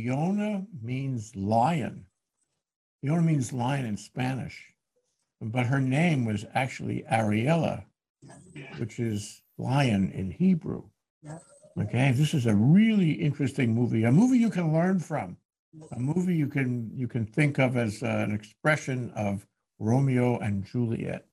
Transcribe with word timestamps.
Leona. 0.00 0.66
Means 0.82 1.36
lion. 1.36 2.06
Leona 3.02 3.22
means 3.22 3.52
lion 3.52 3.84
in 3.84 3.96
Spanish, 3.98 4.72
but 5.40 5.66
her 5.66 5.80
name 5.80 6.24
was 6.24 6.46
actually 6.54 7.04
Ariella, 7.10 7.84
which 8.78 8.98
is 8.98 9.42
lion 9.58 10.10
in 10.12 10.30
Hebrew. 10.30 10.84
Okay, 11.78 12.12
this 12.12 12.32
is 12.34 12.46
a 12.46 12.54
really 12.54 13.12
interesting 13.12 13.74
movie, 13.74 14.04
a 14.04 14.12
movie 14.12 14.38
you 14.38 14.50
can 14.50 14.72
learn 14.72 14.98
from, 14.98 15.36
a 15.92 15.98
movie 15.98 16.34
you 16.34 16.46
can 16.46 16.90
you 16.94 17.06
can 17.06 17.26
think 17.26 17.58
of 17.58 17.76
as 17.76 18.02
uh, 18.02 18.06
an 18.06 18.32
expression 18.32 19.10
of 19.14 19.46
Romeo 19.78 20.38
and 20.38 20.64
Juliet. 20.64 21.26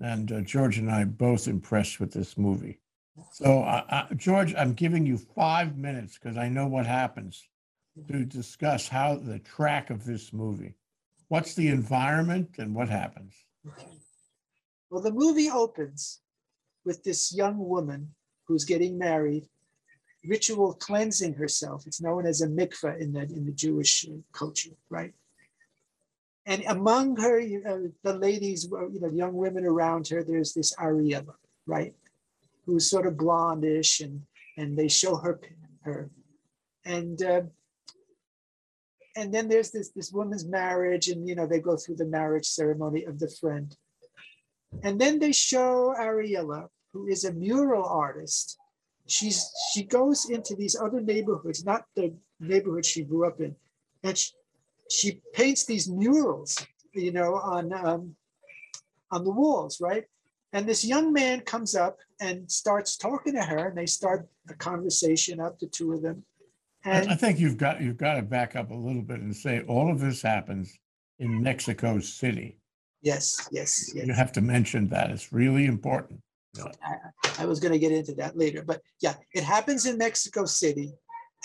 And 0.00 0.30
uh, 0.30 0.40
George 0.40 0.78
and 0.78 0.90
I 0.90 1.04
both 1.04 1.48
impressed 1.48 1.98
with 1.98 2.12
this 2.12 2.36
movie. 2.36 2.80
So, 3.32 3.62
uh, 3.62 3.84
uh, 3.88 4.14
George, 4.14 4.54
I'm 4.56 4.74
giving 4.74 5.06
you 5.06 5.16
five 5.16 5.76
minutes 5.76 6.18
because 6.18 6.36
I 6.36 6.48
know 6.48 6.66
what 6.68 6.86
happens 6.86 7.48
to 8.08 8.24
discuss 8.24 8.88
how 8.88 9.16
the 9.16 9.38
track 9.40 9.90
of 9.90 10.04
this 10.04 10.32
movie. 10.32 10.74
What's 11.28 11.54
the 11.54 11.68
environment 11.68 12.50
and 12.58 12.74
what 12.74 12.88
happens? 12.88 13.34
Well, 14.90 15.02
the 15.02 15.12
movie 15.12 15.50
opens 15.50 16.20
with 16.84 17.04
this 17.04 17.34
young 17.34 17.58
woman 17.58 18.14
who's 18.46 18.64
getting 18.64 18.96
married, 18.96 19.46
ritual 20.24 20.72
cleansing 20.74 21.34
herself. 21.34 21.86
It's 21.86 22.00
known 22.00 22.24
as 22.24 22.40
a 22.40 22.48
mikveh 22.48 22.98
in 22.98 23.12
the 23.12 23.22
in 23.22 23.44
the 23.44 23.52
Jewish 23.52 24.06
uh, 24.08 24.16
culture, 24.32 24.76
right? 24.88 25.12
And 26.46 26.64
among 26.66 27.16
her, 27.18 27.38
know, 27.40 27.92
the 28.02 28.14
ladies, 28.14 28.72
uh, 28.72 28.88
you 28.88 29.00
know, 29.00 29.10
young 29.10 29.34
women 29.34 29.66
around 29.66 30.08
her, 30.08 30.24
there's 30.24 30.54
this 30.54 30.74
Ariella, 30.76 31.34
right, 31.66 31.94
who's 32.64 32.88
sort 32.88 33.06
of 33.06 33.14
blondish, 33.14 34.00
and 34.00 34.22
and 34.56 34.76
they 34.76 34.88
show 34.88 35.16
her 35.16 35.38
her, 35.82 36.10
and 36.86 37.22
uh, 37.22 37.42
and 39.18 39.34
then 39.34 39.48
there's 39.48 39.72
this 39.72 39.90
this 39.90 40.12
woman's 40.12 40.46
marriage, 40.46 41.08
and 41.08 41.28
you 41.28 41.34
know 41.34 41.46
they 41.46 41.58
go 41.58 41.76
through 41.76 41.96
the 41.96 42.12
marriage 42.18 42.46
ceremony 42.46 43.04
of 43.04 43.18
the 43.18 43.28
friend, 43.40 43.76
and 44.84 45.00
then 45.00 45.18
they 45.18 45.32
show 45.32 45.94
Ariella, 45.98 46.68
who 46.92 47.08
is 47.08 47.24
a 47.24 47.32
mural 47.32 47.84
artist. 47.84 48.56
She's 49.06 49.50
she 49.72 49.82
goes 49.82 50.30
into 50.30 50.54
these 50.54 50.76
other 50.80 51.00
neighborhoods, 51.00 51.64
not 51.64 51.84
the 51.96 52.14
neighborhood 52.38 52.86
she 52.86 53.02
grew 53.02 53.26
up 53.26 53.40
in, 53.40 53.56
and 54.04 54.16
she, 54.16 54.30
she 54.88 55.20
paints 55.32 55.64
these 55.66 55.90
murals, 55.90 56.64
you 56.92 57.10
know, 57.10 57.34
on 57.34 57.72
um, 57.72 58.14
on 59.10 59.24
the 59.24 59.32
walls, 59.32 59.80
right? 59.80 60.04
And 60.52 60.66
this 60.66 60.84
young 60.84 61.12
man 61.12 61.40
comes 61.40 61.74
up 61.74 61.98
and 62.20 62.50
starts 62.50 62.96
talking 62.96 63.34
to 63.34 63.42
her, 63.42 63.68
and 63.68 63.76
they 63.76 63.86
start 63.86 64.28
a 64.48 64.54
conversation 64.54 65.40
up, 65.40 65.58
the 65.58 65.66
two 65.66 65.92
of 65.92 66.02
them. 66.02 66.24
I 66.84 67.00
I 67.00 67.14
think 67.14 67.38
you've 67.38 67.56
got 67.56 67.80
you've 67.80 67.96
got 67.96 68.14
to 68.14 68.22
back 68.22 68.56
up 68.56 68.70
a 68.70 68.74
little 68.74 69.02
bit 69.02 69.20
and 69.20 69.34
say 69.34 69.62
all 69.62 69.90
of 69.90 70.00
this 70.00 70.22
happens 70.22 70.78
in 71.18 71.42
Mexico 71.42 71.98
City. 71.98 72.58
yes, 73.02 73.48
yes, 73.50 73.92
yes. 73.94 74.06
You 74.06 74.12
have 74.12 74.32
to 74.32 74.40
mention 74.40 74.88
that. 74.88 75.10
It's 75.10 75.32
really 75.32 75.66
important. 75.66 76.20
I 77.38 77.44
was 77.46 77.60
going 77.60 77.72
to 77.72 77.78
get 77.78 77.92
into 77.92 78.14
that 78.14 78.36
later, 78.36 78.62
but 78.66 78.80
yeah, 79.00 79.14
it 79.32 79.44
happens 79.44 79.86
in 79.86 79.98
Mexico 79.98 80.44
City. 80.44 80.92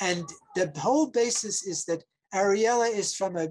And 0.01 0.23
the 0.55 0.71
whole 0.75 1.07
basis 1.07 1.67
is 1.67 1.85
that 1.85 2.03
Ariella 2.33 2.91
is 2.91 3.13
from 3.13 3.37
a 3.37 3.49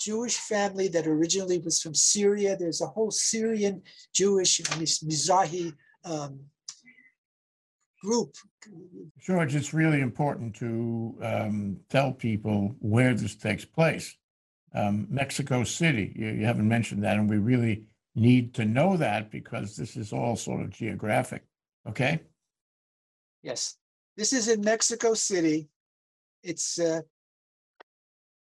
Jewish 0.00 0.36
family 0.36 0.88
that 0.88 1.06
originally 1.06 1.58
was 1.58 1.80
from 1.80 1.94
Syria. 1.94 2.56
There's 2.56 2.80
a 2.80 2.86
whole 2.86 3.10
Syrian 3.10 3.82
Jewish 4.12 4.60
Miz- 4.78 5.00
Mizrahi 5.00 5.72
um, 6.04 6.40
group. 8.06 8.34
George, 9.18 9.54
it's 9.54 9.74
really 9.74 10.00
important 10.00 10.54
to 10.56 11.16
um, 11.22 11.76
tell 11.88 12.12
people 12.12 12.76
where 12.78 13.14
this 13.14 13.34
takes 13.34 13.64
place. 13.64 14.16
Um, 14.74 15.06
Mexico 15.10 15.64
City, 15.64 16.12
you, 16.14 16.28
you 16.28 16.44
haven't 16.46 16.68
mentioned 16.68 17.02
that, 17.04 17.16
and 17.16 17.28
we 17.28 17.38
really 17.38 17.84
need 18.14 18.54
to 18.54 18.64
know 18.64 18.96
that 18.96 19.30
because 19.30 19.76
this 19.76 19.96
is 19.96 20.12
all 20.12 20.36
sort 20.36 20.62
of 20.62 20.70
geographic. 20.70 21.42
Okay. 21.88 22.20
Yes, 23.42 23.76
this 24.16 24.32
is 24.32 24.48
in 24.48 24.60
Mexico 24.60 25.14
City. 25.14 25.68
It's 26.42 26.78
uh, 26.78 27.00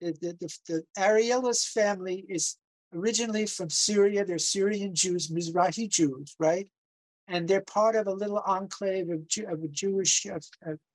the, 0.01 0.11
the, 0.21 0.37
the, 0.39 0.49
the 0.67 0.83
Ariella's 0.97 1.65
family 1.65 2.25
is 2.27 2.57
originally 2.93 3.45
from 3.45 3.69
Syria. 3.69 4.25
They're 4.25 4.37
Syrian 4.37 4.93
Jews, 4.93 5.29
Mizrahi 5.29 5.89
Jews, 5.89 6.35
right? 6.39 6.67
And 7.27 7.47
they're 7.47 7.61
part 7.61 7.95
of 7.95 8.07
a 8.07 8.13
little 8.13 8.39
enclave 8.39 9.09
of, 9.09 9.27
Jew, 9.27 9.47
of 9.47 9.63
a 9.63 9.67
Jewish 9.67 10.27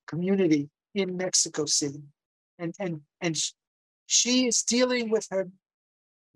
community 0.06 0.68
in 0.94 1.16
Mexico 1.16 1.64
City. 1.66 2.02
And, 2.58 2.74
and, 2.78 3.00
and 3.20 3.36
she 4.06 4.46
is 4.46 4.62
dealing 4.62 5.10
with 5.10 5.26
her 5.30 5.48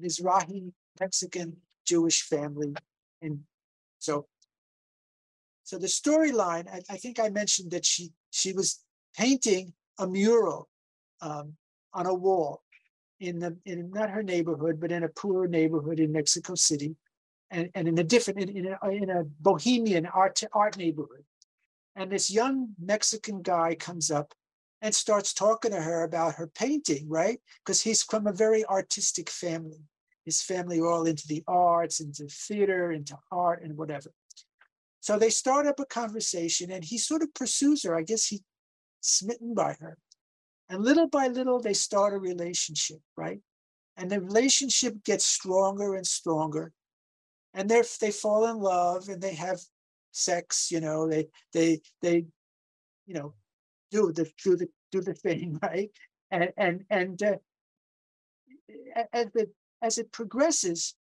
Mizrahi 0.02 0.72
Mexican 1.00 1.56
Jewish 1.86 2.22
family. 2.22 2.74
And 3.22 3.40
so 3.98 4.26
so 5.64 5.78
the 5.78 5.86
storyline, 5.86 6.68
I, 6.68 6.82
I 6.90 6.96
think 6.98 7.18
I 7.18 7.30
mentioned 7.30 7.70
that 7.72 7.86
she 7.86 8.12
she 8.30 8.52
was 8.52 8.84
painting 9.16 9.72
a 9.98 10.06
mural 10.06 10.68
um, 11.22 11.54
on 11.94 12.06
a 12.06 12.14
wall 12.14 12.62
in 13.18 13.38
the 13.38 13.56
in 13.64 13.90
not 13.90 14.10
her 14.10 14.22
neighborhood, 14.22 14.78
but 14.78 14.92
in 14.92 15.04
a 15.04 15.08
poor 15.08 15.48
neighborhood 15.48 16.00
in 16.00 16.12
Mexico 16.12 16.54
City, 16.54 16.94
and, 17.54 17.70
and 17.74 17.88
in 17.88 17.98
a 17.98 18.04
different 18.04 18.40
in, 18.40 18.48
in 18.56 18.66
a 18.66 18.88
in 18.90 19.10
a 19.10 19.24
bohemian 19.40 20.06
art 20.06 20.42
art 20.52 20.76
neighborhood. 20.76 21.24
And 21.96 22.10
this 22.10 22.30
young 22.30 22.74
Mexican 22.78 23.40
guy 23.42 23.76
comes 23.76 24.10
up 24.10 24.34
and 24.82 24.94
starts 24.94 25.32
talking 25.32 25.70
to 25.70 25.80
her 25.80 26.02
about 26.02 26.34
her 26.34 26.48
painting, 26.48 27.08
right? 27.08 27.38
Because 27.64 27.80
he's 27.80 28.02
from 28.02 28.26
a 28.26 28.32
very 28.32 28.64
artistic 28.66 29.30
family. 29.30 29.82
His 30.24 30.42
family 30.42 30.80
are 30.80 30.90
all 30.90 31.04
into 31.06 31.26
the 31.28 31.44
arts, 31.46 32.00
into 32.00 32.26
theater, 32.26 32.90
into 32.90 33.16
art, 33.30 33.62
and 33.62 33.76
whatever. 33.76 34.10
So 35.00 35.18
they 35.18 35.30
start 35.30 35.66
up 35.66 35.78
a 35.78 35.86
conversation 35.86 36.72
and 36.72 36.82
he 36.82 36.98
sort 36.98 37.22
of 37.22 37.32
pursues 37.34 37.84
her. 37.84 37.94
I 37.94 38.02
guess 38.02 38.26
he's 38.26 38.42
smitten 39.00 39.54
by 39.54 39.76
her. 39.80 39.96
And 40.68 40.82
little 40.82 41.08
by 41.08 41.28
little, 41.28 41.60
they 41.60 41.74
start 41.74 42.14
a 42.14 42.18
relationship, 42.18 43.00
right? 43.16 43.38
And 43.96 44.10
the 44.10 44.20
relationship 44.20 45.04
gets 45.04 45.24
stronger 45.24 45.94
and 45.94 46.06
stronger. 46.06 46.72
And 47.54 47.68
they 47.68 47.82
they 48.00 48.10
fall 48.10 48.46
in 48.46 48.58
love 48.58 49.08
and 49.08 49.22
they 49.22 49.34
have 49.34 49.60
sex, 50.10 50.70
you 50.70 50.80
know, 50.80 51.08
they 51.08 51.28
they 51.52 51.80
they, 52.02 52.26
you 53.06 53.14
know, 53.14 53.34
do 53.90 54.12
the 54.12 54.30
do 54.42 54.56
the 54.56 54.68
do 54.90 55.00
the 55.00 55.14
thing, 55.24 55.58
right? 55.62 55.90
And 56.30 56.52
and 56.56 56.84
and 56.90 57.22
uh, 57.22 57.36
as 59.12 59.28
it 59.34 59.50
as 59.82 59.98
it 59.98 60.12
progresses, 60.12 60.94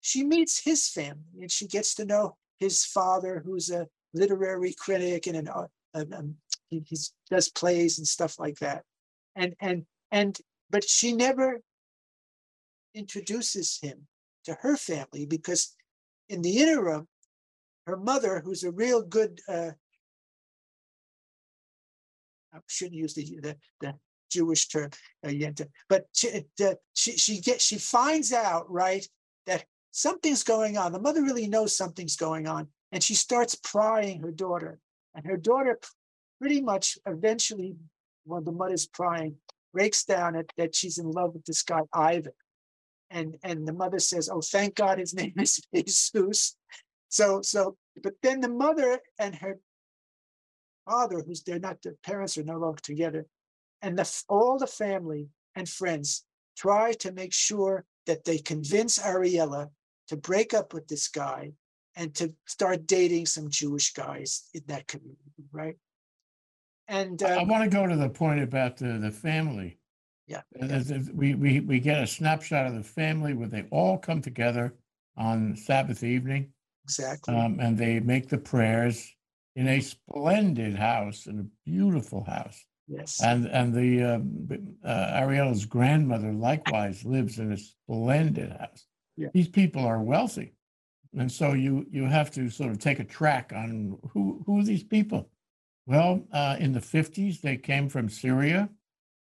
she 0.00 0.24
meets 0.24 0.62
his 0.62 0.88
family 0.88 1.40
and 1.40 1.50
she 1.50 1.66
gets 1.66 1.94
to 1.94 2.04
know 2.04 2.36
his 2.58 2.84
father, 2.84 3.42
who's 3.44 3.70
a 3.70 3.88
literary 4.12 4.74
critic 4.74 5.26
and 5.26 5.36
an 5.36 5.48
uh, 5.48 5.66
um, 5.94 6.36
he 6.68 6.82
he's, 6.86 7.12
does 7.30 7.48
plays 7.48 7.98
and 7.98 8.06
stuff 8.06 8.38
like 8.38 8.58
that. 8.58 8.84
And 9.36 9.54
and 9.60 9.86
and 10.10 10.38
but 10.70 10.88
she 10.88 11.12
never 11.12 11.60
introduces 12.94 13.78
him 13.80 14.06
to 14.44 14.56
her 14.60 14.76
family 14.76 15.26
because 15.26 15.74
in 16.28 16.42
the 16.42 16.58
interim, 16.58 17.06
her 17.86 17.96
mother, 17.96 18.40
who's 18.44 18.64
a 18.64 18.70
real 18.70 19.02
good 19.02 19.40
uh, 19.48 19.70
I 22.52 22.58
shouldn't 22.68 22.96
use 22.96 23.14
the 23.14 23.24
the, 23.42 23.56
the 23.80 23.94
Jewish 24.30 24.68
term, 24.68 24.90
uh, 25.24 25.28
yenta, 25.28 25.68
but 25.88 26.06
she, 26.12 26.44
uh, 26.62 26.74
she 26.94 27.12
she 27.16 27.40
gets 27.40 27.64
she 27.64 27.78
finds 27.78 28.32
out 28.32 28.70
right 28.70 29.06
that 29.46 29.64
something's 29.90 30.44
going 30.44 30.76
on. 30.76 30.92
The 30.92 31.00
mother 31.00 31.22
really 31.22 31.46
knows 31.46 31.76
something's 31.76 32.16
going 32.16 32.46
on, 32.46 32.68
and 32.92 33.02
she 33.02 33.14
starts 33.14 33.54
prying 33.54 34.20
her 34.20 34.30
daughter. 34.30 34.78
And 35.14 35.26
her 35.26 35.36
daughter 35.36 35.80
pretty 36.40 36.60
much 36.60 36.96
eventually, 37.06 37.76
when 38.24 38.44
the 38.44 38.52
mother's 38.52 38.86
prying, 38.86 39.36
breaks 39.72 40.04
down 40.04 40.36
at, 40.36 40.46
that 40.56 40.74
she's 40.74 40.98
in 40.98 41.10
love 41.10 41.34
with 41.34 41.44
this 41.44 41.62
guy, 41.62 41.80
Ivan. 41.92 42.32
And 43.10 43.36
and 43.42 43.66
the 43.66 43.72
mother 43.72 43.98
says, 43.98 44.28
Oh, 44.28 44.40
thank 44.40 44.76
God 44.76 44.98
his 44.98 45.14
name 45.20 45.34
is 45.36 45.60
Jesus. 45.74 46.56
So 47.08 47.42
so 47.42 47.76
but 48.02 48.14
then 48.22 48.40
the 48.40 48.48
mother 48.48 49.00
and 49.18 49.34
her 49.36 49.58
father, 50.88 51.22
who's 51.26 51.42
they're 51.42 51.58
not 51.58 51.82
their 51.82 51.94
parents 52.04 52.38
are 52.38 52.44
no 52.44 52.58
longer 52.58 52.80
together, 52.82 53.26
and 53.82 53.98
the, 53.98 54.22
all 54.28 54.58
the 54.58 54.66
family 54.66 55.28
and 55.54 55.68
friends 55.68 56.24
try 56.56 56.92
to 56.92 57.12
make 57.12 57.32
sure 57.32 57.84
that 58.06 58.24
they 58.24 58.38
convince 58.38 58.98
Ariella 58.98 59.70
to 60.08 60.16
break 60.16 60.54
up 60.54 60.74
with 60.74 60.88
this 60.88 61.08
guy 61.08 61.52
and 61.96 62.14
to 62.14 62.32
start 62.46 62.86
dating 62.86 63.26
some 63.26 63.48
Jewish 63.50 63.92
guys 63.92 64.48
in 64.54 64.62
that 64.66 64.86
community, 64.86 65.44
right? 65.52 65.76
And 66.88 67.22
I 67.22 67.36
um, 67.36 67.48
want 67.48 67.64
to 67.64 67.70
go 67.70 67.86
to 67.86 67.96
the 67.96 68.08
point 68.08 68.40
about 68.40 68.76
the, 68.76 68.98
the 68.98 69.10
family. 69.10 69.78
Yeah, 70.30 70.42
there's- 70.52 70.86
there's- 70.86 71.10
We, 71.10 71.34
we, 71.34 71.60
we 71.60 71.80
get 71.80 72.02
a 72.02 72.06
snapshot 72.06 72.66
of 72.66 72.74
the 72.74 72.82
family 72.84 73.34
where 73.34 73.48
they 73.48 73.64
all 73.70 73.98
come 73.98 74.22
together 74.22 74.74
on 75.16 75.56
Sabbath 75.56 76.02
evening 76.04 76.52
exactly, 76.84 77.34
um, 77.34 77.58
and 77.60 77.76
they 77.76 77.98
make 78.00 78.28
the 78.28 78.38
prayers 78.38 79.12
in 79.56 79.66
a 79.66 79.80
splendid 79.80 80.74
house, 80.76 81.26
in 81.26 81.40
a 81.40 81.46
beautiful 81.70 82.22
house. 82.24 82.64
Yes. 82.86 83.20
And 83.22 83.46
and 83.46 83.74
the 83.74 84.18
b- 84.48 84.58
uh, 84.84 85.20
Ariella's 85.20 85.64
grandmother 85.66 86.32
likewise 86.32 87.04
lives 87.04 87.38
in 87.38 87.52
a 87.52 87.56
splendid 87.56 88.50
house. 88.52 88.86
Yeah. 89.16 89.28
These 89.34 89.48
people 89.48 89.82
are 89.84 90.02
wealthy, 90.02 90.54
and 91.16 91.30
so 91.30 91.52
you 91.54 91.86
you 91.90 92.04
have 92.06 92.30
to 92.32 92.48
sort 92.50 92.70
of 92.70 92.78
take 92.78 93.00
a 93.00 93.04
track 93.04 93.52
on 93.54 93.98
who 94.12 94.42
who 94.46 94.58
are 94.60 94.64
these 94.64 94.84
people. 94.84 95.28
Well, 95.86 96.24
uh, 96.32 96.56
in 96.60 96.72
the 96.72 96.80
fifties, 96.80 97.40
they 97.40 97.56
came 97.56 97.88
from 97.88 98.08
Syria. 98.08 98.68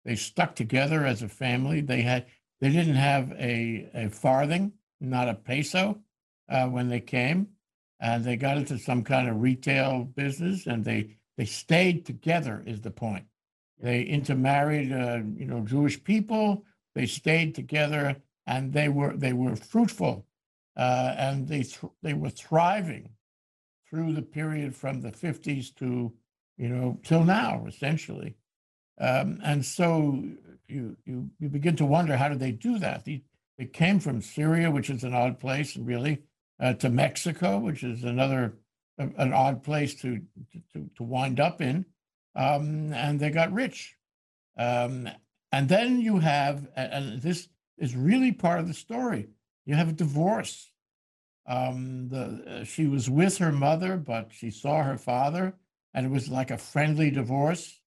They 0.08 0.16
stuck 0.16 0.56
together 0.56 1.06
as 1.06 1.22
a 1.22 1.28
family. 1.28 1.82
They 1.82 2.02
had 2.02 2.28
they 2.62 2.70
didn't 2.70 2.96
have 2.96 3.30
a 3.34 3.90
a 3.94 4.10
farthing, 4.10 4.72
not 5.02 5.28
a 5.28 5.34
peso, 5.34 6.00
uh, 6.48 6.68
when 6.70 6.88
they 6.88 7.02
came, 7.02 7.50
and 8.00 8.24
they 8.24 8.38
got 8.38 8.56
into 8.56 8.80
some 8.80 9.04
kind 9.04 9.28
of 9.28 9.42
retail 9.42 10.06
business, 10.06 10.66
and 10.66 10.86
they 10.86 11.18
they 11.36 11.44
stayed 11.44 12.06
together. 12.06 12.64
Is 12.66 12.80
the 12.80 12.90
point? 12.90 13.26
They 13.82 14.04
intermarried, 14.04 14.94
uh, 14.94 15.24
you 15.36 15.46
know, 15.46 15.60
Jewish 15.66 16.02
people. 16.02 16.64
They 16.96 17.06
stayed 17.06 17.54
together, 17.54 18.16
and 18.46 18.72
they 18.72 18.88
were 18.88 19.14
they 19.14 19.34
were 19.34 19.58
fruitful, 19.58 20.26
uh, 20.78 21.16
and 21.18 21.50
they 21.50 21.64
thr 21.64 21.88
they 22.02 22.14
were 22.14 22.30
thriving 22.30 23.10
through 23.90 24.14
the 24.14 24.22
period 24.22 24.74
from 24.74 25.02
the 25.02 25.12
fifties 25.12 25.70
to 25.72 26.14
you 26.56 26.70
know 26.70 26.98
till 27.04 27.26
now, 27.26 27.66
essentially. 27.68 28.38
Um, 29.00 29.40
and 29.44 29.66
so 29.66 30.24
you 30.68 30.98
you 31.06 31.30
you 31.40 31.50
begin 31.50 31.76
to 31.78 31.86
wonder 31.86 32.18
how 32.18 32.30
did 32.30 32.40
they 32.40 32.52
do 32.52 32.80
that? 32.80 33.06
They, 33.06 33.24
they 33.58 33.66
came 33.66 34.00
from 34.00 34.22
Syria, 34.22 34.72
which 34.72 34.90
is 34.90 35.04
an 35.04 35.14
odd 35.14 35.40
place, 35.40 35.78
really, 35.78 36.24
uh, 36.60 36.74
to 36.74 36.90
Mexico, 36.90 37.60
which 37.60 37.84
is 37.84 38.04
another 38.04 38.58
a- 38.98 39.10
an 39.18 39.34
odd 39.34 39.64
place 39.64 39.96
to 40.02 40.22
to 40.74 40.90
to 40.96 41.04
wind 41.04 41.40
up 41.40 41.62
in 41.62 41.86
um, 42.38 42.94
and 42.94 43.20
they 43.20 43.32
got 43.32 43.52
rich. 43.52 43.96
Um, 44.58 45.10
and 45.52 45.68
then 45.68 46.00
you 46.00 46.20
have, 46.20 46.68
and 46.76 47.22
this 47.22 47.50
is 47.78 47.96
really 47.96 48.32
part 48.32 48.60
of 48.60 48.68
the 48.68 48.74
story. 48.74 49.30
You 49.66 49.76
have 49.76 49.90
a 49.90 49.94
divorce. 49.94 50.72
Um, 51.48 52.10
the 52.10 52.60
uh, 52.62 52.64
she 52.64 52.86
was 52.86 53.10
with 53.10 53.38
her 53.38 53.52
mother, 53.52 53.98
but 53.98 54.32
she 54.32 54.52
saw 54.52 54.84
her 54.84 54.98
father, 54.98 55.56
and 55.94 56.06
it 56.06 56.12
was 56.12 56.30
like 56.30 56.52
a 56.52 56.58
friendly 56.58 57.10
divorce. 57.10 57.80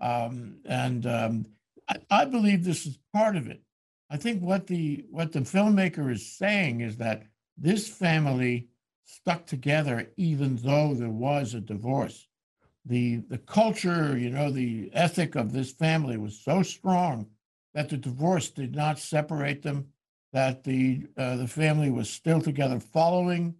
Um, 0.00 0.58
and 0.64 1.06
um, 1.06 1.46
I, 1.88 1.96
I 2.10 2.24
believe 2.24 2.64
this 2.64 2.86
is 2.86 2.98
part 3.12 3.36
of 3.36 3.48
it. 3.48 3.62
I 4.10 4.16
think 4.16 4.42
what 4.42 4.66
the 4.66 5.04
what 5.10 5.32
the 5.32 5.40
filmmaker 5.40 6.12
is 6.12 6.36
saying 6.36 6.80
is 6.80 6.98
that 6.98 7.24
this 7.58 7.88
family 7.88 8.68
stuck 9.04 9.46
together 9.46 10.10
even 10.16 10.56
though 10.56 10.94
there 10.94 11.10
was 11.10 11.54
a 11.54 11.60
divorce 11.60 12.26
the 12.86 13.16
the 13.28 13.38
culture, 13.38 14.16
you 14.16 14.30
know, 14.30 14.50
the 14.50 14.90
ethic 14.92 15.34
of 15.34 15.52
this 15.52 15.72
family 15.72 16.16
was 16.16 16.38
so 16.40 16.62
strong 16.62 17.26
that 17.74 17.88
the 17.88 17.96
divorce 17.96 18.50
did 18.50 18.74
not 18.74 18.98
separate 18.98 19.62
them. 19.62 19.88
That 20.32 20.64
the 20.64 21.06
uh, 21.16 21.36
the 21.36 21.48
family 21.48 21.90
was 21.90 22.08
still 22.10 22.40
together, 22.40 22.78
following, 22.78 23.54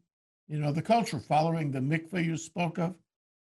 you 0.48 0.58
know, 0.58 0.72
the 0.72 0.82
culture, 0.82 1.18
following 1.18 1.70
the 1.70 1.80
mikveh 1.80 2.24
you 2.24 2.36
spoke 2.36 2.78
of, 2.78 2.94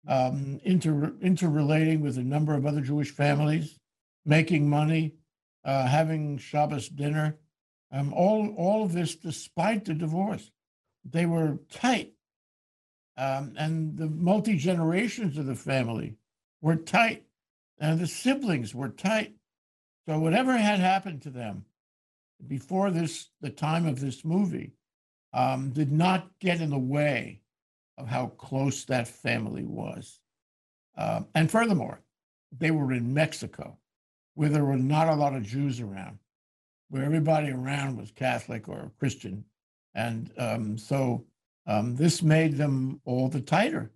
um, 0.07 0.60
inter 0.63 1.13
interrelating 1.22 2.02
with 2.02 2.18
a 2.18 2.24
number 2.24 2.54
of 2.54 2.66
other 2.66 2.81
Jewish 2.81 3.12
families, 3.12 3.80
making 4.25 4.69
money, 4.69 5.16
uh, 5.63 5.88
having 5.88 6.38
Shabbos 6.38 6.90
dinner, 6.90 7.38
um, 7.92 8.13
all 8.13 8.54
all 8.57 8.84
of 8.84 8.94
this 8.94 9.16
despite 9.16 9.86
the 9.86 9.94
divorce, 9.94 10.52
they 11.04 11.25
were 11.25 11.60
tight. 11.72 12.13
Um, 13.18 13.54
and 13.57 13.98
the 13.98 14.07
multi 14.07 14.57
generations 14.57 15.38
of 15.38 15.46
the 15.46 15.56
family 15.56 16.18
were 16.62 16.75
tight, 16.75 17.24
and 17.80 18.00
the 18.00 18.07
siblings 18.07 18.75
were 18.75 18.90
tight. 18.90 19.36
So 20.07 20.19
whatever 20.19 20.57
had 20.57 20.80
happened 20.80 21.22
to 21.24 21.30
them 21.30 21.66
before 22.46 22.92
this, 22.92 23.30
the 23.42 23.50
time 23.50 23.86
of 23.86 24.00
this 24.00 24.25
movie, 24.25 24.74
um, 25.34 25.72
did 25.72 25.92
not 25.92 26.30
get 26.40 26.62
in 26.62 26.69
the 26.69 26.78
way 26.78 27.42
of 27.97 28.07
how 28.07 28.27
close 28.27 28.86
that 28.86 29.07
family 29.07 29.63
was. 29.63 30.19
Um, 30.97 31.27
and 31.36 31.50
furthermore, 31.50 32.01
they 32.57 32.71
were 32.71 32.94
in 32.94 33.13
Mexico, 33.13 33.77
where 34.36 34.50
there 34.50 34.65
were 34.65 34.77
not 34.77 35.07
a 35.07 35.15
lot 35.15 35.36
of 35.36 35.44
Jews 35.44 35.80
around, 35.80 36.19
where 36.89 37.03
everybody 37.03 37.51
around 37.51 37.97
was 37.97 38.12
Catholic 38.12 38.68
or 38.69 38.92
Christian, 39.00 39.45
and 39.94 40.31
um, 40.38 40.77
so 40.77 41.25
um, 41.68 41.95
this 41.95 42.21
made 42.21 42.57
them 42.57 43.01
all 43.06 43.30
the 43.30 43.42
tighter. 43.42 43.92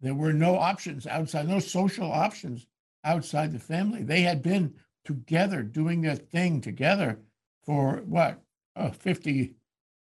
There 0.00 0.14
were 0.14 0.32
no 0.32 0.56
options 0.56 1.06
outside, 1.06 1.48
no 1.48 1.60
social 1.60 2.10
options 2.10 2.66
outside 3.04 3.52
the 3.52 3.58
family. 3.58 4.02
They 4.02 4.22
had 4.22 4.42
been 4.42 4.74
together 5.04 5.62
doing 5.62 6.00
their 6.00 6.16
thing 6.16 6.60
together 6.60 7.20
for 7.64 8.02
what, 8.06 8.40
uh, 8.74 8.90
50, 8.90 9.54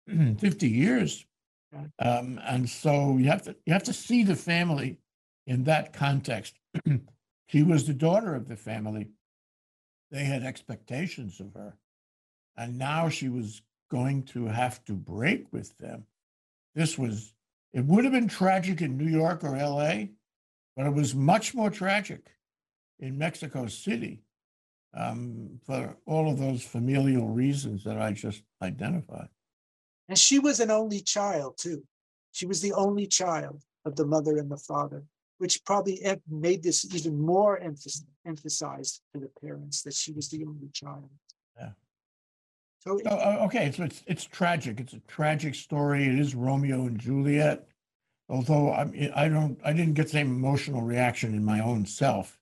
50 0.38 0.69
years. 0.69 1.26
Um, 1.99 2.41
and 2.45 2.69
so 2.69 3.17
you 3.17 3.27
have 3.27 3.43
to 3.43 3.57
you 3.65 3.73
have 3.73 3.85
to 3.85 3.93
see 3.93 4.25
the 4.25 4.37
family 4.37 4.99
in 5.47 5.65
that 5.65 5.93
context. 5.93 6.59
she 7.49 7.63
was 7.63 7.87
the 7.87 7.95
daughter 7.95 8.35
of 8.35 8.49
the 8.49 8.57
family. 8.57 9.11
They 10.11 10.25
had 10.25 10.43
expectations 10.43 11.41
of 11.41 11.55
her. 11.55 11.77
And 12.57 12.79
now 12.79 13.09
she 13.09 13.29
was 13.29 13.62
going 13.91 14.25
to 14.25 14.47
have 14.47 14.85
to 14.85 14.93
break 14.93 15.53
with 15.53 15.77
them 15.79 16.07
this 16.75 16.97
was, 16.97 17.33
it 17.73 17.85
would 17.85 18.05
have 18.05 18.12
been 18.12 18.29
tragic 18.29 18.81
in 18.81 18.97
New 18.97 19.11
York 19.11 19.45
or 19.45 19.57
LA, 19.57 20.05
but 20.77 20.87
it 20.87 20.95
was 20.95 21.15
much 21.15 21.55
more 21.55 21.71
tragic 21.71 22.31
in 22.99 23.19
Mexico 23.19 23.67
City 23.67 24.23
um, 24.95 25.61
for 25.65 25.97
all 26.07 26.31
of 26.31 26.39
those 26.39 26.62
familial 26.62 27.29
reasons 27.29 27.85
that 27.85 28.00
I 28.00 28.12
just 28.12 28.43
identified. 28.62 29.29
And 30.11 30.19
she 30.19 30.40
was 30.40 30.59
an 30.59 30.73
only 30.73 31.00
child 31.00 31.57
too. 31.57 31.85
She 32.33 32.45
was 32.45 32.61
the 32.61 32.73
only 32.73 33.07
child 33.07 33.62
of 33.85 33.95
the 33.95 34.05
mother 34.05 34.38
and 34.38 34.50
the 34.50 34.57
father, 34.57 35.05
which 35.38 35.64
probably 35.64 36.05
made 36.29 36.64
this 36.64 36.85
even 36.93 37.19
more 37.19 37.61
emphasized 38.26 39.02
to 39.14 39.21
the 39.21 39.31
parents 39.40 39.83
that 39.83 39.95
she 39.95 40.12
was 40.12 40.29
the 40.29 40.45
only 40.45 40.69
child. 40.73 41.09
Yeah. 41.57 41.71
So 42.81 42.99
So, 43.05 43.09
uh, 43.09 43.38
okay, 43.47 43.71
so 43.71 43.85
it's 43.85 44.02
it's 44.09 44.25
tragic. 44.25 44.81
It's 44.81 44.95
a 44.95 45.00
tragic 45.07 45.55
story. 45.55 46.09
It 46.09 46.19
is 46.19 46.35
Romeo 46.35 46.87
and 46.87 46.99
Juliet. 46.99 47.69
Although 48.29 48.73
I 48.73 49.12
I 49.14 49.29
don't 49.29 49.61
I 49.64 49.73
didn't 49.73 49.95
get 49.95 50.07
the 50.07 50.19
same 50.19 50.35
emotional 50.35 50.83
reaction 50.83 51.35
in 51.35 51.45
my 51.45 51.61
own 51.61 51.87
self 51.87 52.37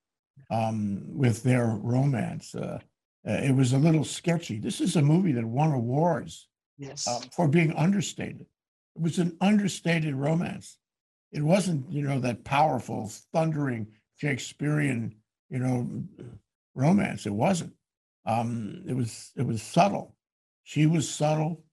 um, 0.50 1.02
with 1.06 1.42
their 1.42 1.66
romance. 1.66 2.54
Uh, 2.54 2.78
uh, 3.28 3.32
it 3.32 3.54
was 3.54 3.75
a 3.75 3.78
little 3.78 4.04
sketchy. 4.04 4.58
This 4.58 4.80
is 4.80 4.96
a 4.96 5.02
movie 5.02 5.32
that 5.32 5.44
won 5.44 5.72
awards 5.72 6.48
yes, 6.78 7.06
um, 7.06 7.23
for 7.35 7.49
being 7.49 7.73
understated. 7.75 8.47
It 8.97 9.02
was 9.02 9.18
an 9.18 9.37
understated 9.40 10.14
romance. 10.14 10.78
It 11.32 11.42
wasn't, 11.42 11.90
you 11.92 12.02
know, 12.02 12.18
that 12.20 12.44
powerful, 12.44 13.11
thundering 13.32 13.88
Shakespearean, 14.16 15.14
you 15.50 15.58
know, 15.58 16.04
romance. 16.75 17.26
It 17.26 17.32
wasn't. 17.32 17.75
Um, 18.25 18.82
it 18.87 18.94
was. 18.94 19.32
It 19.37 19.47
was 19.47 19.62
subtle. 19.62 20.14
She 20.64 20.87
was 20.87 21.08
subtle. 21.08 21.64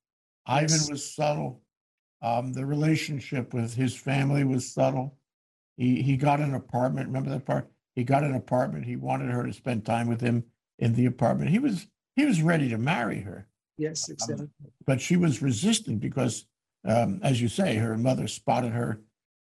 Ivan 0.45 0.81
was 0.89 1.13
subtle. 1.15 1.61
Um, 2.21 2.53
the 2.53 2.65
relationship 2.65 3.53
with 3.53 3.75
his 3.75 3.95
family 3.95 4.43
was 4.43 4.73
subtle. 4.73 5.17
He 5.77 6.01
he 6.01 6.17
got 6.17 6.39
an 6.39 6.53
apartment. 6.53 7.07
Remember 7.07 7.29
that 7.31 7.45
part? 7.45 7.69
He 7.95 8.03
got 8.03 8.23
an 8.23 8.35
apartment. 8.35 8.85
He 8.85 8.95
wanted 8.95 9.31
her 9.31 9.45
to 9.45 9.53
spend 9.53 9.85
time 9.85 10.07
with 10.07 10.21
him 10.21 10.43
in 10.79 10.93
the 10.93 11.05
apartment. 11.05 11.49
He 11.49 11.59
was 11.59 11.87
he 12.15 12.25
was 12.25 12.41
ready 12.41 12.69
to 12.69 12.77
marry 12.77 13.21
her 13.21 13.47
yes, 13.77 14.09
exactly. 14.09 14.47
but 14.85 15.01
she 15.01 15.17
was 15.17 15.41
resistant 15.41 15.99
because, 15.99 16.45
um, 16.85 17.19
as 17.23 17.41
you 17.41 17.47
say, 17.47 17.75
her 17.75 17.97
mother 17.97 18.27
spotted 18.27 18.71
her 18.71 19.01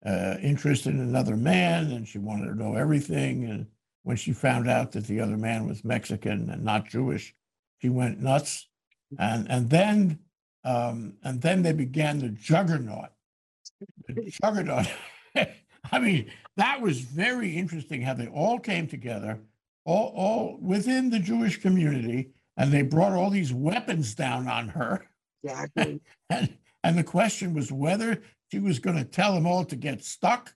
uh, 0.06 0.36
interest 0.42 0.86
in 0.86 1.00
another 1.00 1.38
man, 1.38 1.92
and 1.92 2.08
she 2.08 2.18
wanted 2.18 2.48
to 2.48 2.56
know 2.56 2.76
everything. 2.76 3.46
And 3.46 3.68
when 4.04 4.18
she 4.18 4.34
found 4.34 4.70
out 4.70 4.92
that 4.92 5.06
the 5.06 5.20
other 5.20 5.38
man 5.38 5.68
was 5.68 5.84
Mexican 5.84 6.50
and 6.50 6.64
not 6.64 6.90
Jewish, 6.90 7.34
she 7.82 7.90
went 7.90 8.22
nuts. 8.22 8.68
And 9.20 9.50
and 9.50 9.70
then 9.70 10.20
um, 10.64 11.14
and 11.24 11.42
then 11.42 11.62
they 11.62 11.74
began 11.74 12.20
the 12.20 12.30
juggernaut. 12.30 13.10
The 14.08 14.34
juggernaut. 14.44 14.88
I 15.92 16.00
mean, 16.00 16.32
that 16.58 16.82
was 16.82 17.02
very 17.02 17.56
interesting 17.56 18.02
how 18.02 18.14
they 18.14 18.28
all 18.28 18.60
came 18.60 18.88
together, 18.88 19.40
all 19.86 20.14
all 20.16 20.58
within 20.62 21.10
the 21.10 21.20
Jewish 21.20 21.62
community, 21.62 22.32
and 22.58 22.72
they 22.72 22.82
brought 22.82 23.14
all 23.14 23.30
these 23.30 23.54
weapons 23.54 24.16
down 24.16 24.48
on 24.48 24.70
her. 24.70 25.08
Exactly. 25.44 26.02
And, 26.30 26.58
and 26.84 26.98
the 26.98 27.04
question 27.04 27.54
was 27.54 27.72
whether 27.72 28.22
she 28.52 28.60
was 28.60 28.80
going 28.80 28.98
to 28.98 29.06
tell 29.06 29.34
them 29.34 29.46
all 29.46 29.64
to 29.66 29.76
get 29.76 30.04
stuck 30.04 30.54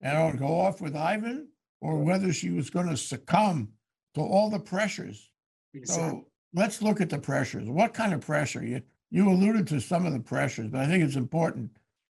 and 0.00 0.38
go 0.38 0.60
off 0.60 0.80
with 0.80 0.94
Ivan, 0.94 1.48
or 1.80 1.98
whether 1.98 2.32
she 2.32 2.50
was 2.50 2.70
going 2.70 2.88
to 2.88 2.96
succumb 2.96 3.70
to 4.14 4.20
all 4.20 4.50
the 4.50 4.58
pressures. 4.58 5.30
exactly. 5.72 6.20
So 6.20 6.26
let's 6.52 6.82
look 6.82 7.00
at 7.00 7.10
the 7.10 7.18
pressures. 7.18 7.68
What 7.68 7.94
kind 7.94 8.12
of 8.12 8.20
pressure? 8.20 8.64
You 8.64 8.82
you 9.10 9.28
alluded 9.28 9.66
to 9.68 9.80
some 9.80 10.06
of 10.06 10.12
the 10.12 10.20
pressures, 10.20 10.68
but 10.68 10.80
I 10.80 10.86
think 10.86 11.04
it's 11.04 11.16
important 11.16 11.70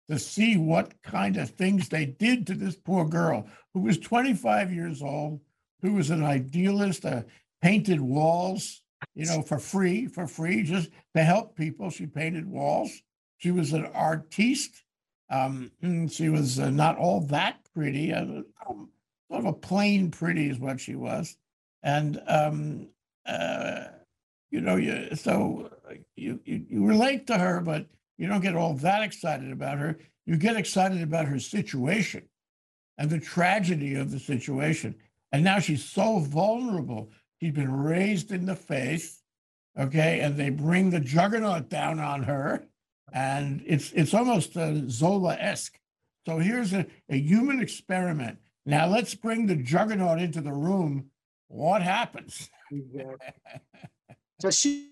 to 0.09 0.19
see 0.19 0.57
what 0.57 1.01
kind 1.01 1.37
of 1.37 1.49
things 1.49 1.87
they 1.87 2.05
did 2.05 2.45
to 2.47 2.55
this 2.55 2.75
poor 2.75 3.05
girl 3.05 3.47
who 3.73 3.81
was 3.81 3.97
25 3.99 4.73
years 4.73 5.01
old, 5.01 5.39
who 5.81 5.93
was 5.93 6.09
an 6.09 6.23
idealist, 6.23 7.05
uh, 7.05 7.21
painted 7.61 8.01
walls, 8.01 8.81
you 9.15 9.25
know, 9.25 9.41
for 9.41 9.59
free, 9.59 10.07
for 10.07 10.27
free, 10.27 10.63
just 10.63 10.89
to 11.15 11.23
help 11.23 11.55
people. 11.55 11.89
She 11.89 12.05
painted 12.05 12.45
walls. 12.45 13.01
She 13.37 13.51
was 13.51 13.73
an 13.73 13.85
artiste. 13.87 14.83
Um, 15.29 15.71
mm, 15.83 16.11
she 16.11 16.29
was 16.29 16.59
uh, 16.59 16.69
not 16.69 16.97
all 16.97 17.21
that 17.27 17.59
pretty, 17.73 18.13
uh, 18.13 18.23
um, 18.67 18.89
sort 19.29 19.41
of 19.41 19.45
a 19.45 19.53
plain 19.53 20.09
pretty 20.11 20.49
is 20.49 20.59
what 20.59 20.79
she 20.79 20.95
was. 20.95 21.37
And, 21.83 22.21
um, 22.27 22.89
uh, 23.25 23.85
you 24.51 24.61
know, 24.61 24.75
you, 24.75 25.15
so 25.15 25.69
uh, 25.89 25.93
you, 26.15 26.39
you, 26.45 26.65
you 26.67 26.85
relate 26.85 27.27
to 27.27 27.37
her, 27.37 27.61
but 27.61 27.85
you 28.17 28.27
don't 28.27 28.41
get 28.41 28.55
all 28.55 28.73
that 28.75 29.03
excited 29.03 29.51
about 29.51 29.77
her. 29.77 29.99
You 30.25 30.35
get 30.35 30.57
excited 30.57 31.01
about 31.01 31.27
her 31.27 31.39
situation 31.39 32.27
and 32.97 33.09
the 33.09 33.19
tragedy 33.19 33.95
of 33.95 34.11
the 34.11 34.19
situation. 34.19 34.95
And 35.31 35.43
now 35.43 35.59
she's 35.59 35.85
so 35.85 36.19
vulnerable. 36.19 37.11
She's 37.39 37.53
been 37.53 37.71
raised 37.71 38.31
in 38.31 38.45
the 38.45 38.55
faith, 38.55 39.21
okay, 39.77 40.19
and 40.19 40.35
they 40.35 40.49
bring 40.49 40.89
the 40.89 40.99
juggernaut 40.99 41.69
down 41.69 41.99
on 41.99 42.23
her, 42.23 42.65
and 43.13 43.63
it's 43.65 43.91
it's 43.93 44.13
almost 44.13 44.57
uh, 44.57 44.87
Zola-esque. 44.89 45.79
So 46.27 46.39
here's 46.39 46.73
a, 46.73 46.85
a 47.09 47.17
human 47.17 47.61
experiment. 47.61 48.39
Now 48.65 48.87
let's 48.87 49.15
bring 49.15 49.47
the 49.47 49.55
juggernaut 49.55 50.19
into 50.19 50.41
the 50.41 50.51
room. 50.51 51.11
What 51.47 51.81
happens? 51.81 52.49
Exactly. 52.71 53.33
So 54.41 54.51
she, 54.51 54.91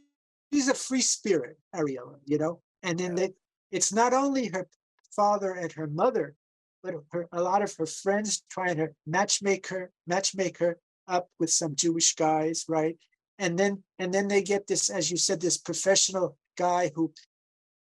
she's 0.51 0.67
a 0.67 0.73
free 0.73 1.01
spirit, 1.01 1.57
Ariella, 1.75 2.15
you 2.25 2.37
know? 2.37 2.61
And 2.81 2.97
then 2.97 3.13
they, 3.13 3.33
it's 3.71 3.93
not 3.93 4.13
only 4.13 4.47
her 4.47 4.67
father 5.15 5.51
and 5.51 5.71
her 5.73 5.87
mother, 5.87 6.35
but 6.81 6.95
her, 7.11 7.27
a 7.31 7.41
lot 7.41 7.61
of 7.61 7.75
her 7.77 7.85
friends 7.85 8.43
trying 8.49 8.77
to 8.77 8.89
matchmake 9.07 9.67
her, 9.67 9.91
matchmake 10.09 10.57
her 10.57 10.79
up 11.07 11.29
with 11.39 11.49
some 11.49 11.75
Jewish 11.75 12.15
guys, 12.15 12.65
right? 12.67 12.97
And 13.39 13.57
then, 13.57 13.83
and 13.99 14.13
then 14.13 14.27
they 14.27 14.41
get 14.41 14.67
this, 14.67 14.89
as 14.89 15.11
you 15.11 15.17
said, 15.17 15.41
this 15.41 15.57
professional 15.57 16.37
guy 16.57 16.91
who, 16.95 17.13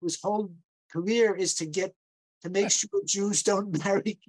whose 0.01 0.19
whole 0.21 0.51
career 0.91 1.33
is 1.35 1.55
to 1.55 1.65
get, 1.65 1.93
to 2.43 2.49
make 2.49 2.71
sure 2.71 2.89
Jews 3.05 3.43
don't 3.43 3.83
marry 3.85 4.19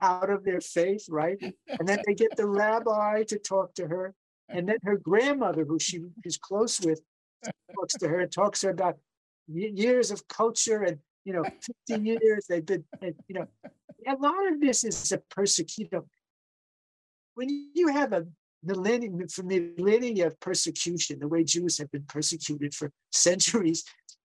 out 0.00 0.30
of 0.30 0.44
their 0.44 0.60
faith, 0.60 1.06
right? 1.08 1.38
And 1.68 1.88
then 1.88 2.00
they 2.06 2.14
get 2.14 2.36
the 2.36 2.46
rabbi 2.46 3.24
to 3.24 3.38
talk 3.38 3.74
to 3.74 3.86
her. 3.86 4.14
And 4.48 4.68
then 4.68 4.78
her 4.84 4.98
grandmother, 4.98 5.64
who 5.64 5.78
she 5.78 6.00
is 6.24 6.36
close 6.36 6.80
with, 6.80 7.00
talks 7.74 7.94
to 7.94 8.08
her 8.08 8.20
and 8.20 8.32
talks 8.32 8.60
to 8.60 8.68
her 8.68 8.72
about 8.72 8.98
years 9.48 10.10
of 10.10 10.26
culture 10.28 10.82
and 10.82 10.98
you 11.24 11.32
know 11.32 11.44
50 11.88 12.02
years 12.02 12.46
they've 12.48 12.64
been 12.64 12.84
and, 13.02 13.14
you 13.28 13.34
know 13.34 13.46
a 14.06 14.14
lot 14.16 14.52
of 14.52 14.60
this 14.60 14.84
is 14.84 15.12
a 15.12 15.18
persecution 15.30 16.02
when 17.34 17.70
you 17.74 17.88
have 17.88 18.12
a 18.12 18.26
millennium 18.62 19.28
from 19.28 19.48
millennia 19.48 20.26
of 20.26 20.40
persecution 20.40 21.18
the 21.18 21.28
way 21.28 21.44
jews 21.44 21.76
have 21.76 21.90
been 21.90 22.04
persecuted 22.08 22.74
for 22.74 22.90
centuries 23.12 23.84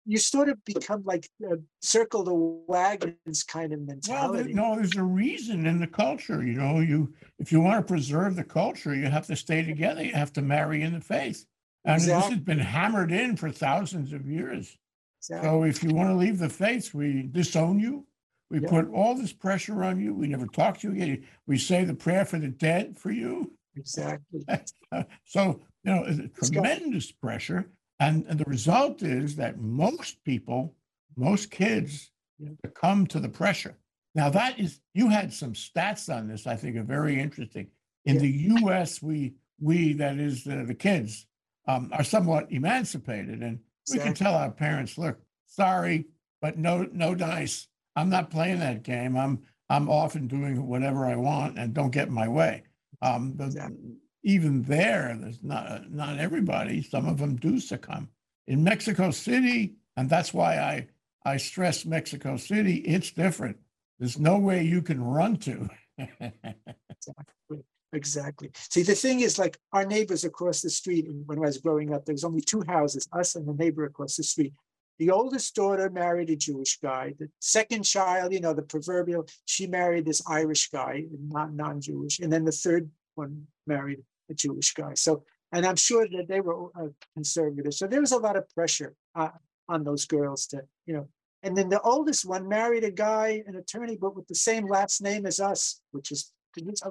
you 0.09 0.17
sort 0.17 0.49
of 0.49 0.57
become 0.65 1.03
like 1.05 1.29
a 1.43 1.57
circle 1.81 2.23
the 2.23 2.33
wagons 2.33 3.43
kind 3.43 3.71
of 3.73 3.81
mentality. 3.81 4.55
Well, 4.55 4.71
no, 4.71 4.75
there's 4.75 4.95
a 4.95 5.03
reason 5.03 5.67
in 5.67 5.79
the 5.79 5.85
culture, 5.85 6.43
you 6.43 6.53
know, 6.53 6.79
you, 6.79 7.13
if 7.37 7.51
you 7.51 7.61
want 7.61 7.85
to 7.85 7.93
preserve 7.93 8.35
the 8.35 8.43
culture, 8.43 8.95
you 8.95 9.05
have 9.05 9.27
to 9.27 9.35
stay 9.35 9.63
together, 9.63 10.03
you 10.03 10.13
have 10.13 10.33
to 10.33 10.41
marry 10.41 10.81
in 10.81 10.93
the 10.93 11.01
faith. 11.01 11.45
And 11.85 12.01
this 12.01 12.25
has 12.25 12.39
been 12.39 12.57
hammered 12.57 13.11
in 13.11 13.37
for 13.37 13.51
thousands 13.51 14.11
of 14.11 14.25
years. 14.25 14.75
So, 15.19 15.39
So 15.41 15.63
if 15.63 15.83
you 15.83 15.93
want 15.93 16.09
to 16.09 16.15
leave 16.15 16.39
the 16.39 16.49
faith, 16.49 16.93
we 16.93 17.29
disown 17.31 17.79
you. 17.79 18.05
We 18.50 18.60
Yeah. 18.60 18.70
put 18.70 18.89
all 18.89 19.15
this 19.15 19.34
pressure 19.34 19.84
on 19.84 20.00
you. 20.00 20.13
We 20.13 20.27
never 20.27 20.48
talk 20.48 20.79
to 20.79 20.88
you 20.88 20.94
again. 20.94 21.25
We 21.46 21.58
say 21.58 21.84
the 21.84 21.94
prayer 21.94 22.25
for 22.25 22.39
the 22.39 22.50
dead 22.50 22.98
for 22.98 23.12
you. 23.12 23.56
exactly 23.75 24.44
Uh, 24.91 25.03
So, 25.24 25.62
you 25.84 25.91
know, 25.94 26.03
it's 26.03 26.20
a 26.20 26.24
It's 26.24 26.50
tremendous 26.50 27.12
pressure. 27.12 27.72
And, 28.00 28.25
and 28.27 28.39
the 28.39 28.46
result 28.46 29.03
is 29.03 29.36
that 29.36 29.60
most 29.60 30.24
people, 30.24 30.75
most 31.15 31.51
kids 31.51 32.12
Yeah. 32.39 32.50
succumb 32.65 33.06
to 33.08 33.20
the 33.20 33.29
pressure. 33.29 33.77
Now, 34.15 34.29
that 34.32 34.60
is, 34.60 34.82
you 34.94 35.10
had 35.10 35.32
some 35.32 35.53
stats 35.53 36.13
on 36.13 36.27
this, 36.27 36.48
I 36.48 36.56
think 36.56 36.75
are 36.77 36.84
very 36.84 37.20
interesting. 37.20 37.68
In 38.06 38.15
Yeah. 38.15 38.22
the 38.22 38.32
US, 38.63 39.01
we, 39.01 39.36
we, 39.60 39.94
that 39.94 40.18
is 40.18 40.48
uh, 40.48 40.63
the 40.65 40.74
kids, 40.74 41.27
um, 41.68 41.89
are 41.94 42.03
somewhat 42.03 42.51
emancipated 42.51 43.44
and 43.44 43.60
we 43.91 44.00
can 44.00 44.13
tell 44.13 44.34
our 44.36 44.51
parents, 44.51 44.98
look, 44.98 45.22
sorry, 45.46 46.08
but 46.41 46.58
no, 46.58 46.84
no 46.91 47.13
dice. 47.15 47.68
I'm 47.96 48.10
not 48.10 48.29
playing 48.31 48.60
that 48.60 48.84
game. 48.84 49.17
I'm, 49.17 49.39
I'm 49.69 49.89
off 49.89 50.15
and 50.15 50.29
doing 50.29 50.65
whatever 50.65 51.05
I 51.05 51.15
want 51.15 51.58
and 51.58 51.74
don't 51.74 51.91
get 51.91 52.08
in 52.08 52.13
my 52.13 52.27
way. 52.27 52.63
Um, 53.01 53.34
but 53.34 53.48
Exactly. 53.48 53.96
even 54.24 54.63
there, 54.63 55.17
there's 55.19 55.43
not, 55.43 55.91
not 55.91 56.17
everybody, 56.19 56.81
some 56.81 57.08
of 57.08 57.17
them 57.17 57.36
do 57.36 57.60
succumb. 57.60 58.10
In 58.48 58.63
Mexico 58.63 59.12
City, 59.12 59.75
and 59.96 60.10
that's 60.10 60.34
why 60.34 60.58
I, 60.58 60.88
I 61.25 61.38
stress 61.38 61.86
Mexico 61.86 62.38
City, 62.38 62.75
it's 62.77 63.12
different. 63.12 63.58
There's 64.00 64.19
no 64.19 64.38
way 64.38 64.63
you 64.63 64.81
can 64.81 65.03
run 65.03 65.38
to. 65.38 65.69
Exactly. 65.98 67.63
Exactly. 67.91 68.51
See, 68.53 68.84
the 68.84 68.93
thing 68.93 69.22
is, 69.22 69.39
like 69.39 69.58
our 69.74 69.84
neighbors 69.84 70.24
across 70.24 70.62
the 70.62 70.69
street, 70.69 71.08
when 71.25 71.39
I 71.39 71.41
was 71.41 71.58
growing 71.58 71.93
up, 71.93 72.05
there 72.05 72.13
was 72.13 72.24
only 72.24 72.41
two 72.41 72.63
houses, 72.67 73.08
us 73.13 73.36
and 73.36 73.48
the 73.48 73.53
neighbor 73.53 73.84
across 73.86 74.15
the 74.15 74.24
street. 74.24 74.53
The 75.00 75.12
oldest 75.12 75.56
daughter 75.56 75.89
married 75.89 76.29
a 76.29 76.36
Jewish 76.36 76.77
guy. 76.79 77.13
The 77.18 77.29
second 77.39 77.84
child, 77.84 78.34
you 78.34 78.41
know, 78.41 78.53
the 78.53 78.62
proverbial, 78.62 79.27
she 79.46 79.65
married 79.65 80.06
this 80.06 80.22
Irish 80.27 80.70
guy, 80.70 81.06
not 81.20 81.53
non-Jewish. 81.53 82.20
And 82.20 82.32
then 82.32 82.44
the 82.44 82.51
third 82.51 82.89
one 83.15 83.48
married 83.65 84.03
a 84.29 84.34
Jewish 84.34 84.74
guy. 84.74 84.94
So, 84.96 85.24
and 85.53 85.65
I'm 85.65 85.77
sure 85.77 86.06
that 86.08 86.27
they 86.27 86.41
were 86.41 86.68
uh, 86.77 86.89
conservative. 87.15 87.74
So 87.74 87.88
there 87.88 88.01
was 88.01 88.12
a 88.12 88.18
lot 88.18 88.36
of 88.36 88.50
pressure 88.53 88.94
uh, 89.15 89.29
on 89.70 89.86
those 89.86 90.06
girls 90.06 90.46
to, 90.48 90.63
you 90.86 90.94
know, 90.94 91.08
and 91.44 91.56
then 91.56 91.70
the 91.70 91.82
oldest 91.82 92.25
one 92.25 92.50
married 92.50 92.84
a 92.84 92.91
guy, 92.91 93.41
an 93.48 93.56
attorney, 93.56 93.96
but 93.96 94.15
with 94.15 94.27
the 94.27 94.36
same 94.36 94.68
last 94.68 95.01
name 95.01 95.25
as 95.25 95.39
us, 95.39 95.82
which 95.91 96.12
is 96.12 96.34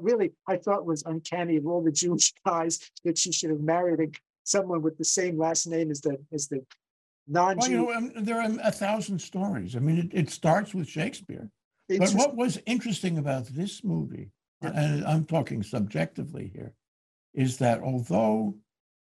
really 0.01 0.33
I 0.47 0.57
thought 0.57 0.87
was 0.87 1.03
uncanny 1.05 1.57
of 1.57 1.67
all 1.67 1.83
the 1.83 1.93
Jewish 1.93 2.33
guys 2.47 2.79
that 3.05 3.19
she 3.19 3.33
should 3.33 3.51
have 3.51 3.61
married 3.61 4.17
someone 4.45 4.81
with 4.81 4.97
the 4.97 5.05
same 5.05 5.37
last 5.37 5.67
name 5.67 5.91
as 5.91 6.01
the 6.01 6.17
as 6.33 6.49
the 6.49 6.65
Well, 7.29 7.69
you 7.69 7.77
know, 7.77 7.93
um, 7.93 8.13
there 8.17 8.41
are 8.41 8.51
a 8.63 8.73
thousand 8.73 9.21
stories. 9.21 9.77
I 9.77 9.81
mean, 9.81 9.99
it, 9.99 10.11
it 10.13 10.31
starts 10.31 10.75
with 10.75 10.89
Shakespeare. 10.89 11.51
But 11.89 12.11
what 12.13 12.37
was 12.37 12.59
interesting 12.67 13.19
about 13.19 13.47
this 13.47 13.85
movie, 13.85 14.31
Yeah. 14.63 14.73
and 14.75 15.05
I'm 15.05 15.25
talking 15.25 15.63
subjectively 15.63 16.51
here, 16.55 16.75
is 17.35 17.59
that 17.59 17.81
although 17.81 18.57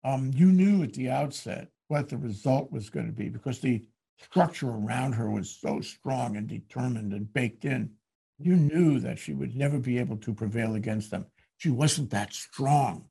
um, 0.03 0.31
you 0.35 0.47
knew 0.47 0.83
at 0.83 0.93
the 0.93 1.09
outset 1.09 1.69
what 1.87 2.09
the 2.09 2.17
result 2.17 2.71
was 2.71 2.89
going 2.89 3.05
to 3.05 3.11
be, 3.11 3.29
because 3.29 3.59
the 3.59 3.83
structure 4.19 4.69
around 4.69 5.13
her 5.13 5.29
was 5.29 5.49
so 5.49 5.79
strong 5.81 6.37
and 6.37 6.47
determined 6.47 7.13
and 7.13 7.31
baked 7.33 7.65
in, 7.65 7.91
you 8.39 8.55
knew 8.55 8.99
that 8.99 9.17
she 9.19 9.33
would 9.33 9.55
never 9.55 9.79
be 9.79 9.97
able 9.97 10.17
to 10.17 10.33
prevail 10.33 10.75
against 10.75 11.11
them. 11.11 11.25
She 11.57 11.69
wasn't 11.69 12.11
that 12.11 12.33
strong. 12.33 13.05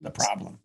The 0.00 0.12
problem, 0.12 0.60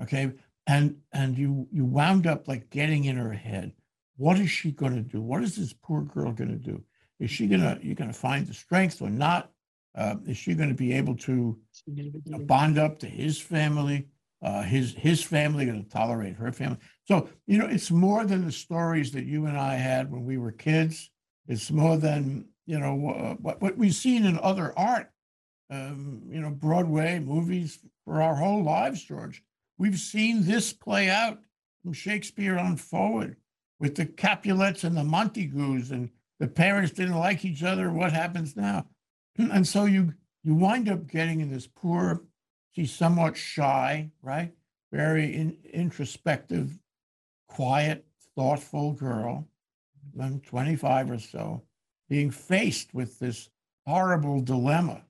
okay, 0.00 0.32
and 0.66 0.96
and 1.12 1.36
you 1.36 1.68
you 1.72 1.84
wound 1.84 2.26
up 2.26 2.48
like 2.48 2.70
getting 2.70 3.04
in 3.04 3.16
her 3.16 3.32
head. 3.32 3.72
What 4.16 4.38
is 4.38 4.50
she 4.50 4.70
going 4.70 4.94
to 4.94 5.02
do? 5.02 5.20
What 5.20 5.42
is 5.42 5.56
this 5.56 5.72
poor 5.72 6.02
girl 6.02 6.32
going 6.32 6.50
to 6.50 6.56
do? 6.56 6.82
Is 7.18 7.30
she 7.30 7.46
gonna 7.46 7.78
you're 7.82 7.94
gonna 7.94 8.12
find 8.12 8.46
the 8.46 8.54
strength 8.54 9.02
or 9.02 9.10
not? 9.10 9.50
Uh, 9.94 10.16
is 10.26 10.36
she 10.36 10.54
going 10.54 10.70
to 10.70 10.74
be 10.74 10.92
able 10.94 11.14
to 11.14 11.58
you 11.86 12.12
know, 12.26 12.38
bond 12.38 12.78
up 12.78 12.98
to 13.00 13.06
his 13.06 13.38
family? 13.40 14.08
Uh, 14.42 14.62
his 14.62 14.94
his 14.94 15.22
family 15.22 15.66
going 15.66 15.82
to 15.82 15.90
tolerate 15.90 16.34
her 16.34 16.52
family? 16.52 16.78
So 17.04 17.28
you 17.46 17.58
know, 17.58 17.66
it's 17.66 17.90
more 17.90 18.24
than 18.24 18.44
the 18.44 18.52
stories 18.52 19.12
that 19.12 19.24
you 19.24 19.46
and 19.46 19.58
I 19.58 19.74
had 19.74 20.10
when 20.10 20.24
we 20.24 20.38
were 20.38 20.52
kids. 20.52 21.10
It's 21.46 21.70
more 21.70 21.96
than 21.96 22.46
you 22.66 22.78
know 22.78 23.10
uh, 23.10 23.34
what 23.34 23.60
what 23.60 23.76
we've 23.76 23.94
seen 23.94 24.24
in 24.24 24.38
other 24.38 24.72
art. 24.76 25.10
Um, 25.70 26.22
you 26.28 26.40
know, 26.40 26.50
Broadway 26.50 27.18
movies 27.18 27.78
for 28.04 28.20
our 28.20 28.34
whole 28.34 28.62
lives, 28.62 29.02
George. 29.02 29.42
We've 29.78 29.98
seen 29.98 30.44
this 30.44 30.72
play 30.72 31.08
out 31.08 31.38
from 31.82 31.92
Shakespeare 31.92 32.58
on 32.58 32.76
forward 32.76 33.36
with 33.80 33.96
the 33.96 34.06
Capulets 34.06 34.84
and 34.84 34.96
the 34.96 35.04
Montagues, 35.04 35.90
and 35.90 36.10
the 36.38 36.46
parents 36.46 36.92
didn't 36.92 37.18
like 37.18 37.44
each 37.44 37.62
other. 37.62 37.90
What 37.90 38.12
happens 38.12 38.56
now? 38.56 38.86
And 39.38 39.66
so 39.66 39.86
you 39.86 40.14
you 40.44 40.54
wind 40.54 40.88
up 40.88 41.06
getting 41.06 41.40
in 41.40 41.50
this 41.50 41.66
poor, 41.66 42.24
she's 42.72 42.92
somewhat 42.92 43.36
shy, 43.36 44.10
right? 44.22 44.52
Very 44.92 45.34
in, 45.34 45.56
introspective, 45.72 46.78
quiet, 47.48 48.04
thoughtful 48.34 48.92
girl, 48.92 49.48
um, 50.20 50.40
25 50.40 51.10
or 51.10 51.18
so, 51.18 51.62
being 52.08 52.30
faced 52.30 52.92
with 52.92 53.18
this 53.18 53.48
horrible 53.86 54.40
dilemma. 54.40 55.04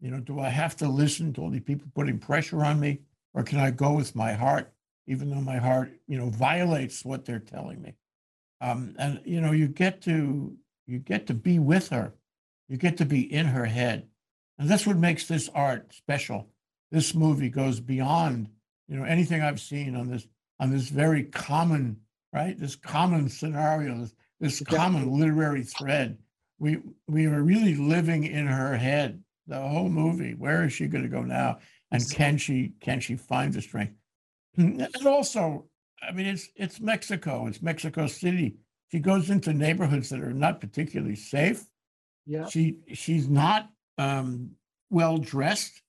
You 0.00 0.10
know, 0.10 0.20
do 0.20 0.40
I 0.40 0.48
have 0.48 0.76
to 0.76 0.88
listen 0.88 1.32
to 1.34 1.42
all 1.42 1.50
these 1.50 1.62
people 1.62 1.88
putting 1.94 2.18
pressure 2.18 2.64
on 2.64 2.80
me, 2.80 3.00
or 3.34 3.42
can 3.42 3.58
I 3.58 3.70
go 3.70 3.92
with 3.94 4.14
my 4.14 4.32
heart, 4.32 4.72
even 5.06 5.30
though 5.30 5.40
my 5.40 5.56
heart, 5.56 5.92
you 6.06 6.18
know, 6.18 6.30
violates 6.30 7.04
what 7.04 7.24
they're 7.24 7.38
telling 7.38 7.80
me? 7.82 7.94
Um, 8.60 8.94
and 8.98 9.20
you 9.24 9.40
know, 9.40 9.52
you 9.52 9.68
get 9.68 10.02
to 10.02 10.56
you 10.86 10.98
get 10.98 11.26
to 11.26 11.34
be 11.34 11.58
with 11.58 11.88
her, 11.88 12.14
you 12.68 12.76
get 12.76 12.96
to 12.98 13.04
be 13.04 13.32
in 13.32 13.46
her 13.46 13.64
head, 13.64 14.08
and 14.58 14.68
that's 14.68 14.86
what 14.86 14.96
makes 14.96 15.26
this 15.26 15.48
art 15.54 15.92
special. 15.94 16.48
this 16.90 17.14
movie 17.14 17.48
goes 17.48 17.80
beyond, 17.80 18.48
you 18.86 18.96
know, 18.96 19.04
anything 19.04 19.40
I've 19.42 19.60
seen 19.60 19.96
on 19.96 20.08
this 20.08 20.26
on 20.60 20.70
this 20.70 20.88
very 20.88 21.24
common, 21.24 21.96
right? 22.32 22.56
This 22.56 22.76
common 22.76 23.28
scenario, 23.28 23.98
this, 23.98 24.14
this 24.38 24.60
common 24.60 25.18
literary 25.18 25.64
thread. 25.64 26.18
We 26.58 26.78
we 27.08 27.26
are 27.26 27.42
really 27.42 27.74
living 27.74 28.24
in 28.24 28.46
her 28.46 28.76
head 28.76 29.22
the 29.46 29.60
whole 29.60 29.88
movie. 29.88 30.34
Where 30.34 30.64
is 30.64 30.72
she 30.72 30.86
going 30.86 31.02
to 31.02 31.10
go 31.10 31.22
now? 31.22 31.58
And 31.92 32.10
can 32.10 32.38
she 32.38 32.72
can 32.80 33.00
she 33.00 33.16
find 33.16 33.52
the 33.52 33.62
strength? 33.62 33.94
And 34.56 35.06
also, 35.06 35.66
I 36.02 36.12
mean, 36.12 36.26
it's 36.26 36.48
it's 36.56 36.80
Mexico. 36.80 37.46
It's 37.46 37.62
Mexico 37.62 38.06
City. 38.06 38.56
She 38.90 38.98
goes 38.98 39.30
into 39.30 39.52
neighborhoods 39.52 40.10
that 40.10 40.20
are 40.20 40.34
not 40.34 40.60
particularly 40.60 41.16
safe. 41.16 41.64
Yeah, 42.26 42.46
She 42.46 42.78
she's 42.92 43.28
not 43.28 43.70
um, 43.98 44.52
well 44.90 45.18
dressed. 45.18 45.82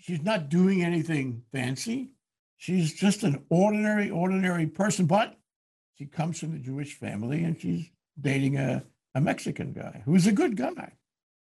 She's 0.00 0.22
not 0.22 0.48
doing 0.48 0.82
anything 0.82 1.42
fancy. 1.52 2.12
She's 2.56 2.94
just 2.94 3.22
an 3.22 3.44
ordinary, 3.50 4.10
ordinary 4.10 4.66
person. 4.66 5.06
But 5.06 5.36
she 5.96 6.06
comes 6.06 6.40
from 6.40 6.54
a 6.54 6.58
Jewish 6.58 6.94
family, 6.94 7.44
and 7.44 7.60
she's 7.60 7.90
dating 8.20 8.56
a, 8.56 8.84
a 9.14 9.20
Mexican 9.20 9.72
guy 9.72 10.02
who's 10.04 10.26
a 10.26 10.32
good 10.32 10.56
guy, 10.56 10.92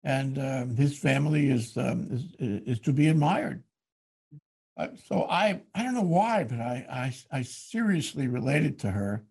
and 0.04 0.38
um, 0.38 0.76
his 0.76 0.98
family 1.00 1.50
is 1.50 1.78
um, 1.78 2.08
is 2.12 2.26
is 2.40 2.80
to 2.82 2.94
be 2.94 3.08
admired. 3.08 3.64
So 5.07 5.25
I 5.29 5.62
I 5.74 5.84
don't 5.84 5.96
know 5.96 6.01
why, 6.01 6.43
but 6.43 6.60
I, 6.60 7.13
I 7.31 7.39
I 7.39 7.41
seriously 7.41 8.27
related 8.27 8.79
to 8.79 8.91
her, 8.91 9.24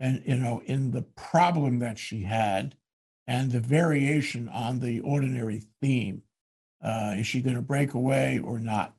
and 0.00 0.22
you 0.26 0.36
know, 0.36 0.62
in 0.64 0.92
the 0.92 1.02
problem 1.02 1.78
that 1.80 1.98
she 1.98 2.22
had, 2.22 2.76
and 3.26 3.52
the 3.52 3.60
variation 3.60 4.48
on 4.48 4.80
the 4.80 5.00
ordinary 5.00 5.62
theme. 5.80 6.22
Uh, 6.82 7.14
is 7.16 7.26
she 7.26 7.40
going 7.40 7.56
to 7.56 7.62
break 7.62 7.94
away 7.94 8.38
or 8.44 8.58
not? 8.58 8.94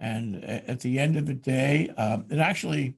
And 0.00 0.42
at 0.44 0.80
the 0.80 0.98
end 0.98 1.16
of 1.16 1.26
the 1.26 1.34
day, 1.34 1.90
um, 1.96 2.24
it 2.30 2.38
actually, 2.38 2.96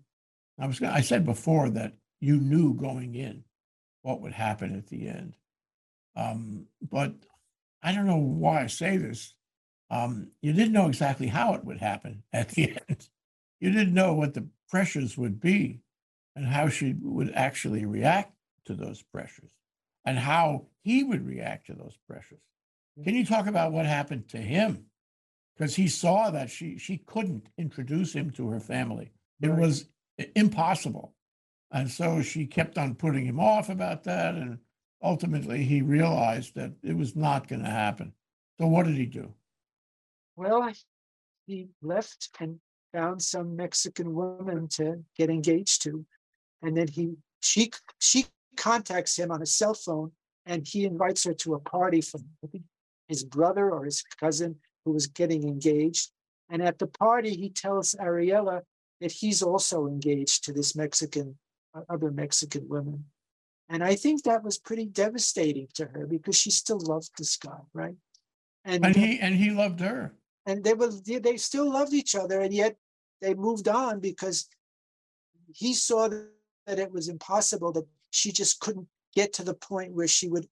I 0.58 0.66
was 0.66 0.78
gonna, 0.78 0.92
I 0.92 1.00
said 1.00 1.26
before 1.26 1.68
that 1.70 1.94
you 2.20 2.36
knew 2.36 2.74
going 2.74 3.14
in 3.14 3.44
what 4.02 4.20
would 4.20 4.32
happen 4.32 4.76
at 4.76 4.86
the 4.86 5.08
end. 5.08 5.36
Um, 6.16 6.66
but 6.80 7.12
I 7.82 7.92
don't 7.92 8.06
know 8.06 8.16
why 8.16 8.62
I 8.62 8.66
say 8.68 8.96
this. 8.96 9.34
Um, 9.90 10.30
you 10.40 10.52
didn't 10.52 10.72
know 10.72 10.86
exactly 10.86 11.28
how 11.28 11.54
it 11.54 11.64
would 11.64 11.78
happen 11.78 12.22
at 12.32 12.50
the 12.50 12.76
end. 12.88 13.08
You 13.60 13.70
didn't 13.70 13.94
know 13.94 14.14
what 14.14 14.34
the 14.34 14.48
pressures 14.68 15.16
would 15.16 15.40
be 15.40 15.80
and 16.36 16.46
how 16.46 16.68
she 16.68 16.94
would 17.00 17.32
actually 17.34 17.84
react 17.84 18.32
to 18.66 18.74
those 18.74 19.02
pressures 19.02 19.50
and 20.04 20.18
how 20.18 20.66
he 20.82 21.04
would 21.04 21.26
react 21.26 21.66
to 21.66 21.74
those 21.74 21.96
pressures. 22.08 22.40
Can 23.02 23.14
you 23.14 23.24
talk 23.24 23.46
about 23.46 23.72
what 23.72 23.86
happened 23.86 24.28
to 24.28 24.38
him? 24.38 24.86
Because 25.56 25.74
he 25.76 25.88
saw 25.88 26.30
that 26.30 26.50
she 26.50 26.78
she 26.78 26.98
couldn't 26.98 27.48
introduce 27.56 28.12
him 28.12 28.30
to 28.32 28.48
her 28.50 28.60
family. 28.60 29.12
It 29.40 29.54
was 29.54 29.86
impossible. 30.34 31.14
And 31.70 31.90
so 31.90 32.22
she 32.22 32.46
kept 32.46 32.78
on 32.78 32.94
putting 32.94 33.24
him 33.24 33.40
off 33.40 33.68
about 33.68 34.04
that. 34.04 34.34
And 34.34 34.58
ultimately 35.02 35.64
he 35.64 35.82
realized 35.82 36.54
that 36.54 36.72
it 36.82 36.96
was 36.96 37.16
not 37.16 37.48
going 37.48 37.62
to 37.62 37.70
happen. 37.70 38.12
So 38.58 38.66
what 38.66 38.86
did 38.86 38.94
he 38.96 39.06
do? 39.06 39.34
Well, 40.36 40.72
he 41.46 41.68
left 41.82 42.30
and 42.40 42.58
found 42.92 43.22
some 43.22 43.56
Mexican 43.56 44.14
woman 44.14 44.68
to 44.68 45.02
get 45.16 45.30
engaged 45.30 45.82
to. 45.82 46.04
And 46.62 46.76
then 46.76 46.88
he, 46.88 47.14
she, 47.40 47.70
she 47.98 48.26
contacts 48.56 49.18
him 49.18 49.30
on 49.30 49.42
a 49.42 49.46
cell 49.46 49.74
phone 49.74 50.12
and 50.46 50.66
he 50.66 50.84
invites 50.84 51.24
her 51.24 51.34
to 51.34 51.54
a 51.54 51.60
party 51.60 52.00
for 52.00 52.20
his 53.08 53.24
brother 53.24 53.70
or 53.70 53.84
his 53.84 54.02
cousin 54.18 54.56
who 54.84 54.92
was 54.92 55.06
getting 55.06 55.44
engaged. 55.44 56.10
And 56.50 56.62
at 56.62 56.78
the 56.78 56.86
party, 56.86 57.34
he 57.34 57.50
tells 57.50 57.94
Ariella 57.94 58.62
that 59.00 59.12
he's 59.12 59.42
also 59.42 59.86
engaged 59.86 60.44
to 60.44 60.52
this 60.52 60.76
Mexican, 60.76 61.36
uh, 61.74 61.80
other 61.88 62.10
Mexican 62.10 62.68
woman. 62.68 63.04
And 63.68 63.82
I 63.82 63.96
think 63.96 64.22
that 64.22 64.44
was 64.44 64.58
pretty 64.58 64.86
devastating 64.86 65.68
to 65.74 65.86
her 65.86 66.06
because 66.06 66.36
she 66.36 66.50
still 66.50 66.80
loved 66.80 67.10
this 67.18 67.36
guy, 67.36 67.58
right? 67.72 67.96
And 68.64 68.84
uh, 68.84 68.90
he 68.90 69.18
and 69.20 69.34
he 69.34 69.50
loved 69.50 69.80
her. 69.80 70.14
And 70.46 70.62
they 70.62 70.74
were 70.74 70.90
they 70.90 71.36
still 71.36 71.72
loved 71.72 71.92
each 71.94 72.14
other 72.14 72.40
and 72.40 72.52
yet 72.52 72.76
they 73.22 73.34
moved 73.34 73.68
on 73.68 74.00
because 74.00 74.48
he 75.54 75.72
saw 75.74 76.08
that 76.66 76.78
it 76.78 76.92
was 76.92 77.08
impossible 77.08 77.72
that 77.72 77.86
she 78.10 78.32
just 78.32 78.60
couldn't 78.60 78.88
get 79.14 79.32
to 79.34 79.44
the 79.44 79.54
point 79.54 79.92
where 79.92 80.08
she 80.08 80.28
would 80.28 80.46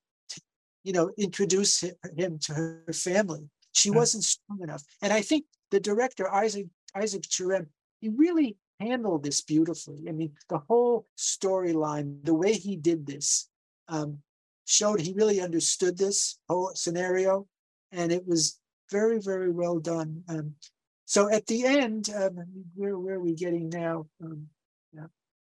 you 0.85 0.93
know 0.93 1.11
introduce 1.19 1.81
him 2.17 2.39
to 2.39 2.55
her 2.55 2.93
family. 2.93 3.49
She 3.73 3.89
Yeah. 3.91 3.97
wasn't 3.97 4.25
strong 4.25 4.61
enough. 4.63 4.83
And 5.03 5.13
i 5.13 5.21
think 5.23 5.47
the 5.71 5.81
director 5.81 6.31
isaac 6.33 6.67
isaac 6.95 7.23
Cherem, 7.23 7.67
he 8.01 8.09
really 8.09 8.57
handled 8.81 9.23
this 9.23 9.41
beautifully. 9.41 10.09
I 10.09 10.13
mean 10.13 10.33
the 10.49 10.59
whole 10.59 11.07
storyline 11.17 12.25
the 12.25 12.35
way 12.35 12.55
he 12.55 12.77
did 12.77 13.07
this 13.07 13.49
um, 13.89 14.23
showed 14.65 15.01
he 15.01 15.13
really 15.13 15.41
understood 15.41 15.99
this 15.99 16.39
whole 16.49 16.73
scenario 16.75 17.47
and 17.91 18.11
it 18.13 18.27
was 18.27 18.59
very, 18.91 19.21
very 19.21 19.51
well 19.51 19.79
done. 19.79 20.23
Um, 20.29 20.55
so 21.05 21.31
at 21.31 21.47
the 21.47 21.65
end, 21.65 22.11
um, 22.15 22.39
where, 22.75 22.99
where 22.99 23.15
are 23.17 23.21
we 23.21 23.35
getting 23.35 23.69
now? 23.69 24.07
Um, 24.23 24.47
yeah. 24.93 25.07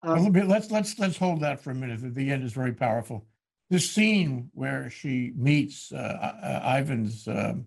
A 0.03 0.09
little 0.09 0.27
Um, 0.27 0.31
bit. 0.31 0.47
Let's 0.47 0.71
let's 0.71 0.97
let's 0.97 1.17
hold 1.17 1.41
that 1.41 1.59
for 1.59 1.71
a 1.71 1.75
minute. 1.75 2.13
The 2.15 2.31
end 2.31 2.43
is 2.43 2.53
very 2.53 2.73
powerful. 2.73 3.25
This 3.69 3.89
scene 3.89 4.49
where 4.53 4.89
she 4.89 5.31
meets 5.35 5.91
uh, 5.91 5.97
uh, 5.97 6.61
Ivan's 6.79 7.27
um, 7.27 7.65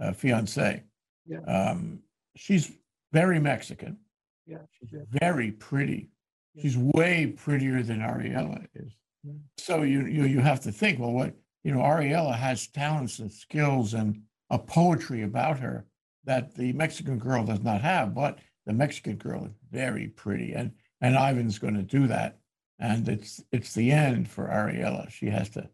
uh, 0.00 0.12
fiance. 0.12 0.82
Yeah. 1.26 1.40
Um, 1.40 2.00
she's 2.36 2.70
very 3.12 3.40
Mexican. 3.40 3.98
Yeah, 4.46 4.58
She's 4.78 4.94
very 5.10 5.52
pretty. 5.52 6.10
Yeah. 6.54 6.62
She's 6.62 6.76
way 6.78 7.28
prettier 7.28 7.82
than 7.82 8.00
Ariella 8.00 8.66
is. 8.74 8.92
Yeah. 9.24 9.32
So 9.58 9.82
you 9.82 10.06
you 10.06 10.24
you 10.26 10.40
have 10.40 10.60
to 10.60 10.72
think. 10.72 11.00
Well, 11.00 11.12
what 11.12 11.34
you 11.64 11.72
know, 11.72 11.80
Ariella 11.80 12.34
has 12.36 12.66
talents 12.68 13.18
and 13.18 13.32
skills 13.32 13.94
and 13.94 14.20
a 14.54 14.58
poetry 14.58 15.22
about 15.22 15.58
her 15.58 15.84
that 16.24 16.54
the 16.54 16.72
Mexican 16.72 17.18
girl 17.18 17.44
does 17.44 17.60
not 17.60 17.80
have. 17.80 18.14
But 18.14 18.38
the 18.66 18.72
Mexican 18.72 19.16
girl 19.16 19.44
is 19.44 19.52
very 19.70 20.08
pretty, 20.08 20.52
and 20.52 20.72
and 21.00 21.16
Ivan's 21.16 21.58
going 21.58 21.74
to 21.74 21.82
do 21.82 22.06
that. 22.06 22.38
And 22.78 23.08
it's 23.08 23.42
it's 23.52 23.74
the 23.74 23.90
end 23.90 24.28
for 24.28 24.46
Ariella. 24.46 25.10
She 25.10 25.26
has 25.26 25.50
to, 25.50 25.68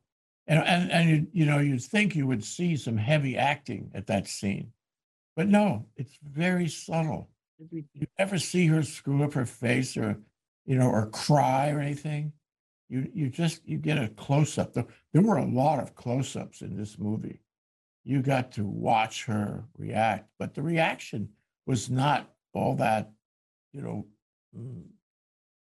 and 0.47 0.65
and 0.65 0.91
and 0.91 1.11
you 1.11 1.27
you 1.33 1.47
know 1.47 1.59
you'd 1.59 1.83
think 1.83 2.17
you 2.17 2.27
would 2.27 2.45
see 2.45 2.77
some 2.77 2.97
heavy 2.97 3.37
acting 3.37 3.91
at 3.95 4.07
that 4.09 4.27
scene, 4.27 4.73
but 5.37 5.47
no, 5.47 5.87
it's 5.97 6.19
very 6.23 6.69
subtle. 6.69 7.29
You 7.73 7.85
never 8.19 8.39
see 8.39 8.67
her 8.69 8.83
screw 8.83 9.23
up 9.23 9.35
her 9.35 9.45
face 9.47 9.97
or 9.97 10.19
you 10.65 10.77
know 10.77 10.89
or 10.89 11.07
cry 11.07 11.71
or 11.71 11.81
anything? 11.81 12.33
You 12.89 13.11
you 13.15 13.29
just 13.29 13.67
you 13.69 13.77
get 13.77 13.99
a 13.99 14.09
close 14.09 14.59
up. 14.59 14.73
There, 14.73 14.87
there 15.13 15.23
were 15.23 15.37
a 15.37 15.47
lot 15.47 15.81
of 15.81 15.95
close 15.95 16.35
ups 16.35 16.63
in 16.63 16.77
this 16.77 16.99
movie. 16.99 17.41
You 18.05 18.23
got 18.23 18.53
to 18.53 18.65
watch 18.65 19.25
her 19.27 19.65
react, 19.77 20.29
but 20.39 20.55
the 20.55 20.63
reaction 20.63 21.29
was 21.67 21.91
not 21.91 22.31
all 22.53 22.75
that, 22.77 23.11
you 23.73 23.83
know, 23.83 24.07
mm, 24.57 24.83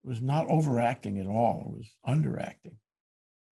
was 0.03 0.21
not 0.21 0.47
overacting 0.49 1.19
at 1.19 1.27
all. 1.27 1.73
It 1.73 1.77
was 1.77 1.95
underacting, 2.07 2.75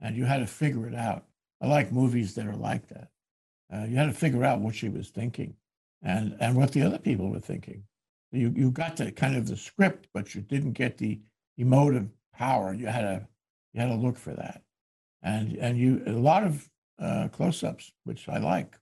and 0.02 0.16
you 0.16 0.26
had 0.26 0.40
to 0.40 0.48
figure 0.48 0.88
it 0.88 0.96
out. 0.96 1.26
I 1.62 1.68
like 1.68 1.92
movies 1.92 2.36
that 2.36 2.48
are 2.48 2.56
like 2.56 2.88
that. 2.88 3.10
Uh, 3.74 3.86
you 3.86 3.96
had 3.96 4.08
to 4.08 4.14
figure 4.14 4.44
out 4.44 4.60
what 4.60 4.76
she 4.76 4.90
was 4.90 5.10
thinking, 5.10 5.56
and 6.02 6.36
and 6.40 6.56
what 6.56 6.72
the 6.72 6.82
other 6.82 7.00
people 7.00 7.30
were 7.30 7.40
thinking. 7.40 7.84
You 8.32 8.52
you 8.56 8.72
got 8.72 8.98
the 8.98 9.12
kind 9.12 9.36
of 9.36 9.48
the 9.48 9.58
script, 9.58 10.08
but 10.14 10.36
you 10.36 10.42
didn't 10.42 10.74
get 10.74 10.98
the 10.98 11.20
emotive 11.58 12.10
power. 12.34 12.74
You 12.74 12.88
had 12.88 13.02
to 13.02 13.28
you 13.74 13.82
had 13.82 13.90
to 13.90 13.96
look 13.96 14.18
for 14.18 14.34
that, 14.34 14.62
and 15.22 15.56
and 15.58 15.78
you 15.78 16.04
a 16.06 16.12
lot 16.12 16.44
of 16.44 16.70
uh, 17.00 17.28
close-ups, 17.30 17.92
which 18.04 18.28
I 18.30 18.38
like, 18.38 18.78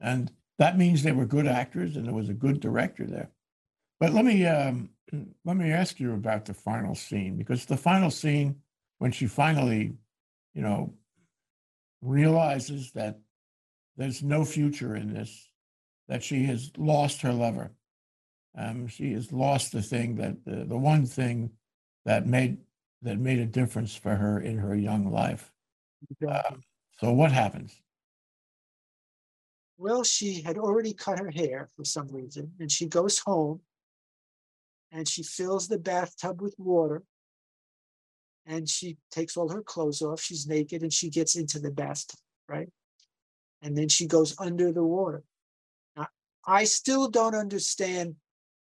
and 0.00 0.30
that 0.58 0.78
means 0.78 1.02
they 1.02 1.12
were 1.12 1.26
good 1.26 1.46
actors 1.46 1.96
and 1.96 2.06
there 2.06 2.14
was 2.14 2.28
a 2.28 2.34
good 2.34 2.60
director 2.60 3.06
there. 3.06 3.30
But 4.00 4.12
let 4.12 4.24
me 4.24 4.46
um, 4.46 4.90
let 5.44 5.56
me 5.56 5.70
ask 5.70 6.00
you 6.00 6.14
about 6.14 6.44
the 6.44 6.54
final 6.54 6.94
scene 6.94 7.36
because 7.36 7.64
the 7.64 7.76
final 7.76 8.10
scene 8.10 8.56
when 8.98 9.12
she 9.12 9.26
finally, 9.26 9.92
you 10.54 10.62
know, 10.62 10.94
realizes 12.02 12.92
that 12.92 13.18
there's 13.96 14.22
no 14.22 14.44
future 14.44 14.96
in 14.96 15.12
this, 15.12 15.50
that 16.08 16.22
she 16.22 16.44
has 16.44 16.70
lost 16.76 17.22
her 17.22 17.32
lover. 17.32 17.72
Um, 18.56 18.86
she 18.86 19.12
has 19.12 19.32
lost 19.32 19.72
the 19.72 19.82
thing 19.82 20.16
that 20.16 20.36
the, 20.44 20.76
one 20.76 21.04
thing 21.04 21.50
that 22.04 22.26
made 22.26 22.58
that 23.02 23.18
made 23.18 23.38
a 23.38 23.46
difference 23.46 23.94
for 23.94 24.14
her 24.14 24.40
in 24.40 24.56
her 24.58 24.74
young 24.74 25.12
life. 25.12 25.52
So 26.98 27.12
what 27.12 27.32
happens? 27.32 27.80
Well, 29.78 30.04
she 30.04 30.40
had 30.40 30.56
already 30.56 30.94
cut 30.94 31.18
her 31.18 31.30
hair 31.30 31.68
for 31.76 31.84
some 31.84 32.08
reason, 32.08 32.52
and 32.58 32.72
she 32.72 32.86
goes 32.86 33.18
home 33.18 33.60
and 34.90 35.06
she 35.06 35.22
fills 35.22 35.68
the 35.68 35.78
bathtub 35.78 36.40
with 36.40 36.54
water. 36.58 37.02
And 38.46 38.68
she 38.68 38.96
takes 39.10 39.36
all 39.36 39.48
her 39.48 39.62
clothes 39.62 40.00
off. 40.00 40.20
She's 40.20 40.46
naked 40.46 40.82
and 40.82 40.92
she 40.92 41.10
gets 41.10 41.34
into 41.34 41.58
the 41.58 41.70
bathtub, 41.70 42.20
right? 42.48 42.68
And 43.60 43.76
then 43.76 43.88
she 43.88 44.06
goes 44.06 44.36
under 44.38 44.72
the 44.72 44.84
water. 44.84 45.24
Now, 45.96 46.06
I 46.46 46.64
still 46.64 47.08
don't 47.08 47.34
understand 47.34 48.14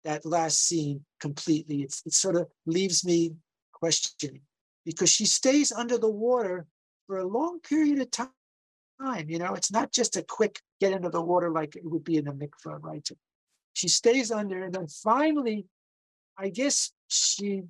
that 0.04 0.26
last 0.26 0.68
scene 0.68 1.06
completely. 1.20 1.84
It's, 1.84 2.02
it 2.06 2.14
sort 2.14 2.36
of 2.36 2.48
leaves 2.66 3.06
me 3.06 3.36
questioning 3.74 4.42
because 4.86 5.12
she 5.12 5.26
stays 5.26 5.72
under 5.72 5.98
the 5.98 6.10
water 6.10 6.66
for 7.08 7.18
a 7.18 7.28
long 7.28 7.60
period 7.60 8.00
of 8.00 8.12
time. 8.12 8.30
You 9.28 9.40
know, 9.40 9.54
it's 9.54 9.72
not 9.72 9.92
just 9.92 10.16
a 10.16 10.24
quick 10.24 10.62
get 10.80 10.94
into 10.94 11.10
the 11.10 11.22
water 11.22 11.50
like 11.52 11.76
it 11.76 11.84
would 11.84 12.04
be 12.04 12.18
in 12.18 12.28
a 12.28 12.34
mikvah, 12.34 12.82
right? 12.82 13.08
She 13.74 13.88
stays 13.88 14.32
under, 14.32 14.64
and 14.64 14.74
then 14.74 14.88
finally, 14.88 15.66
I 16.38 16.50
guess 16.50 16.92
she 17.08 17.64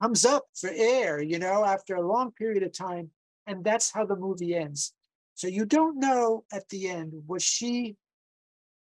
comes 0.00 0.24
up 0.24 0.44
for 0.54 0.70
air, 0.72 1.22
you 1.22 1.38
know, 1.38 1.64
after 1.64 1.94
a 1.96 2.06
long 2.06 2.32
period 2.32 2.62
of 2.62 2.72
time. 2.72 3.10
And 3.46 3.64
that's 3.64 3.90
how 3.92 4.06
the 4.06 4.16
movie 4.16 4.54
ends. 4.54 4.94
So 5.34 5.46
you 5.48 5.64
don't 5.64 5.98
know 5.98 6.44
at 6.52 6.68
the 6.68 6.88
end, 6.88 7.12
was 7.26 7.42
she 7.42 7.96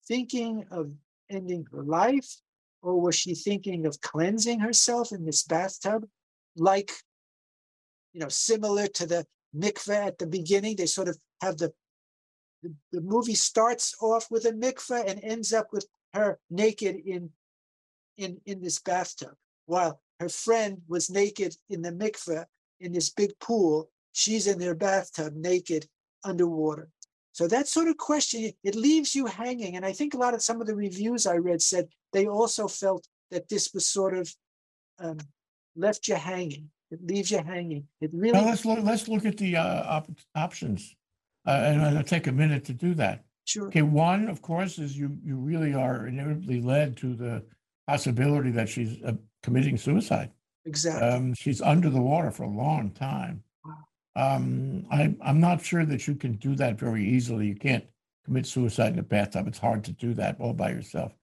thinking 0.08 0.66
of 0.72 0.92
ending 1.30 1.66
her 1.72 1.84
life? 1.84 2.42
Or 2.82 3.02
was 3.02 3.16
she 3.16 3.34
thinking 3.34 3.88
of 3.88 4.00
cleansing 4.02 4.60
herself 4.60 5.12
in 5.12 5.26
this 5.26 5.44
bathtub? 5.44 6.08
Like, 6.56 6.92
you 8.14 8.20
know, 8.20 8.30
similar 8.30 8.86
to 8.88 9.08
the 9.08 9.26
mikveh 9.56 10.08
at 10.08 10.18
the 10.18 10.28
beginning, 10.28 10.76
they 10.76 10.86
sort 10.86 11.08
of 11.08 11.18
have 11.42 11.58
the, 11.58 11.72
the, 12.64 12.74
the 12.92 13.02
movie 13.02 13.36
starts 13.36 13.96
off 14.02 14.30
with 14.30 14.46
a 14.46 14.52
mikveh 14.52 15.08
and 15.08 15.20
ends 15.24 15.54
up 15.54 15.68
with 15.72 15.88
her 16.14 16.40
naked 16.50 16.96
in, 17.06 17.30
in, 18.18 18.40
in 18.46 18.62
this 18.62 18.80
bathtub. 18.80 19.36
While 19.66 20.00
her 20.20 20.30
friend 20.30 20.82
was 20.88 21.10
naked 21.10 21.56
in 21.70 21.82
the 21.82 21.92
mikveh 21.92 22.46
in 22.80 22.92
this 22.92 23.10
big 23.10 23.38
pool, 23.40 23.90
she's 24.14 24.48
in 24.48 24.60
their 24.60 24.76
bathtub 24.76 25.36
naked 25.36 25.88
underwater. 26.24 26.90
So 27.34 27.48
that 27.50 27.68
sort 27.68 27.90
of 27.90 27.98
question, 27.98 28.54
it 28.64 28.76
leaves 28.76 29.14
you 29.14 29.26
hanging. 29.26 29.76
And 29.76 29.86
I 29.86 29.92
think 29.92 30.14
a 30.14 30.18
lot 30.18 30.34
of 30.34 30.42
some 30.42 30.62
of 30.62 30.68
the 30.68 30.76
reviews 30.76 31.28
I 31.28 31.36
read 31.36 31.62
said 31.62 31.90
they 32.14 32.28
also 32.28 32.68
felt 32.68 33.06
that 33.30 33.50
this 33.50 33.74
was 33.74 33.86
sort 33.86 34.18
of 34.18 34.34
um, 35.00 35.18
left 35.76 36.08
you 36.08 36.16
hanging. 36.16 36.70
It 36.92 37.06
leaves 37.06 37.32
you 37.32 37.40
hanging. 37.40 37.88
It 38.02 38.12
really. 38.14 38.34
Now, 38.34 38.46
let's 38.46 38.66
look, 38.66 38.80
let's 38.84 39.08
look 39.08 39.26
at 39.26 39.38
the 39.38 39.58
uh, 39.58 39.84
op- 39.98 40.12
options. 40.36 40.96
Uh, 41.48 41.52
and 41.52 41.98
I'll 41.98 42.04
take 42.04 42.28
a 42.28 42.32
minute 42.32 42.66
to 42.66 42.74
do 42.74 42.94
that. 42.96 43.24
Sure. 43.46 43.68
Okay, 43.68 43.84
one, 43.84 44.28
of 44.28 44.42
course, 44.42 44.80
is 44.80 44.98
you, 44.98 45.16
you 45.24 45.36
really 45.36 45.74
are 45.74 46.08
inevitably 46.08 46.62
led 46.62 46.98
to 46.98 47.14
the 47.14 47.44
possibility 47.88 48.50
that 48.52 48.68
she's 48.68 49.02
uh, 49.04 49.14
committing 49.44 49.78
suicide. 49.78 50.32
Exactly. 50.66 51.08
Um, 51.08 51.34
she's 51.36 51.62
under 51.62 51.90
the 51.92 52.02
water 52.02 52.32
for 52.32 52.44
a 52.44 52.50
long 52.50 52.90
time. 52.92 53.44
Um, 54.16 54.86
I, 54.92 55.14
I'm 55.22 55.40
not 55.40 55.64
sure 55.64 55.86
that 55.86 56.08
you 56.08 56.16
can 56.16 56.34
do 56.38 56.56
that 56.56 56.80
very 56.80 57.06
easily. 57.08 57.48
You 57.48 57.56
can't 57.56 57.86
commit 58.24 58.48
suicide 58.48 58.94
in 58.94 59.00
a 59.00 59.04
bathtub. 59.04 59.48
It's 59.48 59.60
hard 59.60 59.84
to 59.84 59.92
do 59.92 60.14
that 60.16 60.38
all 60.40 60.54
by 60.54 60.70
yourself. 60.70 61.14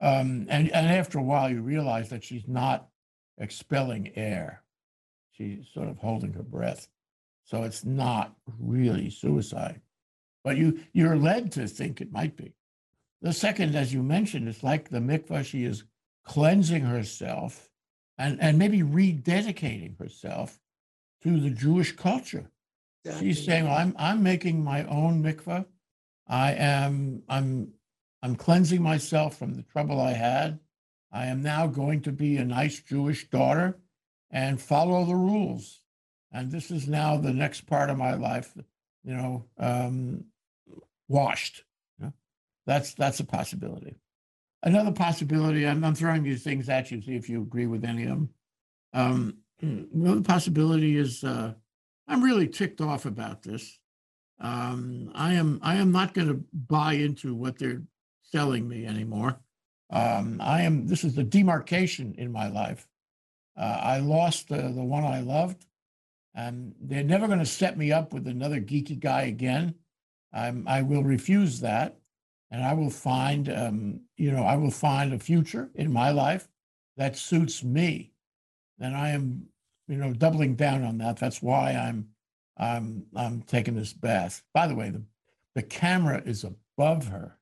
Um, 0.00 0.46
and, 0.48 0.70
and 0.70 0.86
after 0.86 1.18
a 1.18 1.22
while, 1.22 1.50
you 1.50 1.60
realize 1.60 2.08
that 2.08 2.24
she's 2.24 2.46
not 2.46 2.88
expelling 3.36 4.12
air. 4.16 4.62
She's 5.32 5.68
sort 5.72 5.88
of 5.88 5.98
holding 5.98 6.32
her 6.34 6.42
breath. 6.42 6.88
So 7.44 7.62
it's 7.64 7.84
not 7.84 8.36
really 8.58 9.10
suicide. 9.10 9.80
But 10.44 10.56
you, 10.56 10.80
you're 10.92 11.16
led 11.16 11.52
to 11.52 11.66
think 11.66 12.00
it 12.00 12.12
might 12.12 12.36
be. 12.36 12.54
The 13.22 13.32
second, 13.32 13.74
as 13.74 13.92
you 13.92 14.02
mentioned, 14.02 14.48
it's 14.48 14.62
like 14.62 14.88
the 14.88 14.98
mikvah, 14.98 15.44
she 15.44 15.64
is 15.64 15.84
cleansing 16.24 16.82
herself 16.82 17.68
and, 18.16 18.40
and 18.40 18.58
maybe 18.58 18.82
rededicating 18.82 19.98
herself 19.98 20.58
to 21.22 21.38
the 21.38 21.50
Jewish 21.50 21.92
culture. 21.96 22.50
She's 23.18 23.44
saying, 23.44 23.64
well, 23.64 23.76
I'm 23.76 23.94
I'm 23.98 24.22
making 24.22 24.62
my 24.62 24.84
own 24.84 25.22
mikvah. 25.22 25.64
I 26.28 26.52
am 26.52 27.22
I'm 27.28 27.72
I'm 28.22 28.36
cleansing 28.36 28.82
myself 28.82 29.38
from 29.38 29.54
the 29.54 29.62
trouble 29.62 30.00
I 30.00 30.12
had. 30.12 30.60
I 31.10 31.26
am 31.26 31.42
now 31.42 31.66
going 31.66 32.02
to 32.02 32.12
be 32.12 32.36
a 32.36 32.44
nice 32.44 32.80
Jewish 32.80 33.28
daughter 33.30 33.78
and 34.30 34.60
follow 34.60 35.04
the 35.04 35.16
rules. 35.16 35.80
And 36.32 36.50
this 36.50 36.70
is 36.70 36.88
now 36.88 37.16
the 37.16 37.32
next 37.32 37.62
part 37.62 37.90
of 37.90 37.98
my 37.98 38.14
life, 38.14 38.54
you 39.04 39.14
know, 39.14 39.44
um, 39.58 40.24
washed. 41.08 41.64
That's 42.66 42.94
that's 42.94 43.18
a 43.20 43.24
possibility. 43.24 43.96
Another 44.62 44.92
possibility, 44.92 45.66
I'm, 45.66 45.82
I'm 45.82 45.94
throwing 45.94 46.22
these 46.22 46.44
things 46.44 46.68
at 46.68 46.90
you, 46.90 47.00
see 47.00 47.16
if 47.16 47.28
you 47.28 47.40
agree 47.40 47.66
with 47.66 47.84
any 47.84 48.02
of 48.04 48.10
them. 48.10 48.28
Um, 48.92 49.38
another 49.62 50.20
possibility 50.20 50.96
is 50.96 51.24
uh, 51.24 51.54
I'm 52.06 52.22
really 52.22 52.46
ticked 52.46 52.80
off 52.80 53.06
about 53.06 53.42
this. 53.42 53.78
Um, 54.38 55.10
I 55.14 55.34
am 55.34 55.58
I 55.62 55.76
am 55.76 55.92
not 55.92 56.14
going 56.14 56.28
to 56.28 56.44
buy 56.52 56.92
into 56.94 57.34
what 57.34 57.58
they're 57.58 57.82
selling 58.22 58.68
me 58.68 58.86
anymore. 58.86 59.40
Um, 59.90 60.40
I 60.40 60.62
am. 60.62 60.86
This 60.86 61.04
is 61.04 61.14
the 61.14 61.24
demarcation 61.24 62.14
in 62.18 62.30
my 62.30 62.48
life. 62.48 62.86
Uh, 63.60 63.78
I 63.82 63.98
lost 63.98 64.50
uh, 64.50 64.56
the 64.56 64.82
one 64.82 65.04
I 65.04 65.20
loved, 65.20 65.66
and 66.34 66.74
they're 66.80 67.04
never 67.04 67.26
going 67.26 67.40
to 67.40 67.46
set 67.46 67.76
me 67.76 67.92
up 67.92 68.14
with 68.14 68.26
another 68.26 68.58
geeky 68.58 68.98
guy 68.98 69.22
again. 69.22 69.74
I'm, 70.32 70.66
I 70.66 70.80
will 70.80 71.04
refuse 71.04 71.60
that, 71.60 71.98
and 72.50 72.64
I 72.64 72.72
will 72.72 72.88
find, 72.88 73.50
um, 73.50 74.00
you 74.16 74.32
know, 74.32 74.44
I 74.44 74.56
will 74.56 74.70
find 74.70 75.12
a 75.12 75.18
future 75.18 75.68
in 75.74 75.92
my 75.92 76.10
life 76.10 76.48
that 76.96 77.18
suits 77.18 77.62
me. 77.62 78.12
And 78.78 78.96
I 78.96 79.10
am, 79.10 79.48
you 79.88 79.96
know, 79.96 80.14
doubling 80.14 80.54
down 80.54 80.82
on 80.82 80.96
that. 80.98 81.18
That's 81.18 81.42
why 81.42 81.72
I'm, 81.72 82.08
I'm, 82.56 83.04
I'm 83.14 83.42
taking 83.42 83.74
this 83.74 83.92
bath. 83.92 84.42
By 84.54 84.68
the 84.68 84.74
way, 84.74 84.88
the, 84.88 85.02
the 85.54 85.62
camera 85.62 86.22
is 86.24 86.44
above 86.44 87.08
her. 87.08 87.36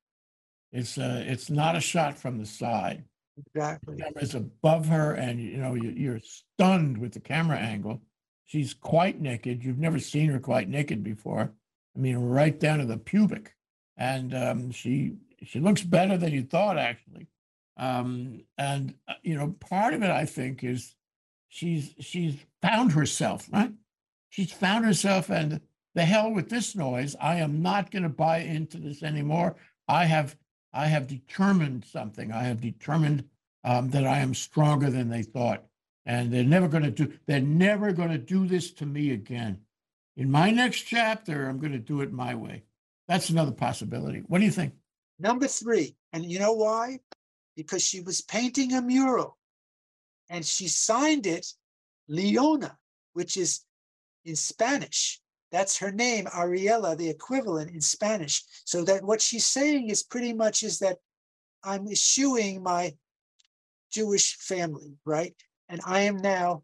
It's 0.72 0.98
uh, 0.98 1.22
it's 1.26 1.48
not 1.48 1.76
a 1.76 1.80
shot 1.80 2.18
from 2.18 2.38
the 2.38 2.44
side. 2.44 3.04
Exactly. 3.46 3.96
Is 4.20 4.34
above 4.34 4.86
her, 4.88 5.14
and 5.14 5.40
you 5.40 5.58
know 5.58 5.74
you, 5.74 5.90
you're 5.90 6.20
stunned 6.20 6.98
with 6.98 7.12
the 7.12 7.20
camera 7.20 7.56
angle. 7.56 8.02
She's 8.44 8.74
quite 8.74 9.20
naked. 9.20 9.62
You've 9.62 9.78
never 9.78 9.98
seen 9.98 10.30
her 10.30 10.40
quite 10.40 10.68
naked 10.68 11.04
before. 11.04 11.52
I 11.96 11.98
mean, 11.98 12.16
right 12.16 12.58
down 12.58 12.78
to 12.78 12.86
the 12.86 12.96
pubic, 12.96 13.54
and 13.96 14.34
um, 14.34 14.70
she 14.70 15.16
she 15.42 15.60
looks 15.60 15.82
better 15.82 16.16
than 16.16 16.32
you 16.32 16.42
thought, 16.42 16.78
actually. 16.78 17.28
Um, 17.76 18.42
and 18.56 18.94
uh, 19.06 19.14
you 19.22 19.36
know, 19.36 19.54
part 19.60 19.94
of 19.94 20.02
it, 20.02 20.10
I 20.10 20.24
think, 20.24 20.64
is 20.64 20.94
she's 21.48 21.94
she's 22.00 22.36
found 22.62 22.92
herself, 22.92 23.48
right? 23.52 23.72
She's 24.30 24.52
found 24.52 24.84
herself, 24.84 25.30
and 25.30 25.60
the 25.94 26.04
hell 26.04 26.32
with 26.32 26.48
this 26.48 26.74
noise. 26.74 27.16
I 27.20 27.36
am 27.36 27.62
not 27.62 27.90
going 27.90 28.02
to 28.02 28.08
buy 28.08 28.38
into 28.38 28.78
this 28.78 29.02
anymore. 29.02 29.56
I 29.86 30.04
have 30.04 30.36
I 30.72 30.86
have 30.86 31.06
determined 31.06 31.84
something. 31.84 32.32
I 32.32 32.44
have 32.44 32.60
determined 32.60 33.24
um, 33.64 33.90
that 33.90 34.06
I 34.06 34.18
am 34.18 34.34
stronger 34.34 34.90
than 34.90 35.08
they 35.08 35.22
thought, 35.22 35.64
and 36.06 36.32
they're 36.32 36.44
never 36.44 36.68
going 36.68 36.84
to 36.84 36.90
do. 36.90 37.12
They're 37.26 37.40
never 37.40 37.92
going 37.92 38.10
to 38.10 38.18
do 38.18 38.46
this 38.46 38.70
to 38.72 38.86
me 38.86 39.12
again. 39.12 39.58
In 40.16 40.30
my 40.30 40.50
next 40.50 40.82
chapter, 40.82 41.48
I'm 41.48 41.58
going 41.58 41.72
to 41.72 41.78
do 41.78 42.00
it 42.00 42.12
my 42.12 42.34
way. 42.34 42.64
That's 43.06 43.30
another 43.30 43.52
possibility. 43.52 44.22
What 44.26 44.38
do 44.38 44.44
you 44.44 44.50
think? 44.50 44.74
Number 45.18 45.48
three, 45.48 45.96
and 46.12 46.24
you 46.30 46.38
know 46.38 46.52
why? 46.52 47.00
Because 47.56 47.82
she 47.82 48.00
was 48.00 48.20
painting 48.20 48.74
a 48.74 48.82
mural 48.82 49.38
and 50.28 50.44
she 50.44 50.68
signed 50.68 51.26
it 51.26 51.46
Leona, 52.08 52.76
which 53.12 53.36
is 53.36 53.60
in 54.24 54.36
Spanish. 54.36 55.20
That's 55.50 55.78
her 55.78 55.90
name, 55.90 56.26
Ariella, 56.26 56.96
the 56.96 57.08
equivalent 57.08 57.70
in 57.70 57.80
Spanish. 57.80 58.44
So 58.64 58.84
that 58.84 59.02
what 59.02 59.22
she's 59.22 59.46
saying 59.46 59.88
is 59.88 60.02
pretty 60.02 60.32
much 60.32 60.62
is 60.62 60.78
that 60.80 60.98
I'm 61.64 61.88
eschewing 61.88 62.62
my 62.62 62.94
Jewish 63.90 64.36
family, 64.36 64.94
right? 65.04 65.34
And 65.68 65.80
I 65.84 66.00
am 66.00 66.18
now 66.18 66.62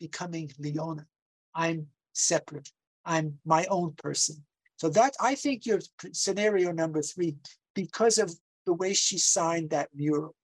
becoming 0.00 0.50
Leona. 0.58 1.06
I'm 1.54 1.86
separate. 2.14 2.70
I'm 3.04 3.38
my 3.44 3.66
own 3.66 3.92
person. 3.92 4.44
So 4.76 4.88
that 4.90 5.14
I 5.20 5.34
think 5.34 5.66
your 5.66 5.80
scenario 6.12 6.72
number 6.72 7.02
three, 7.02 7.36
because 7.74 8.18
of 8.18 8.34
the 8.66 8.72
way 8.72 8.94
she 8.94 9.18
signed 9.18 9.70
that 9.70 9.90
mural, 9.94 10.34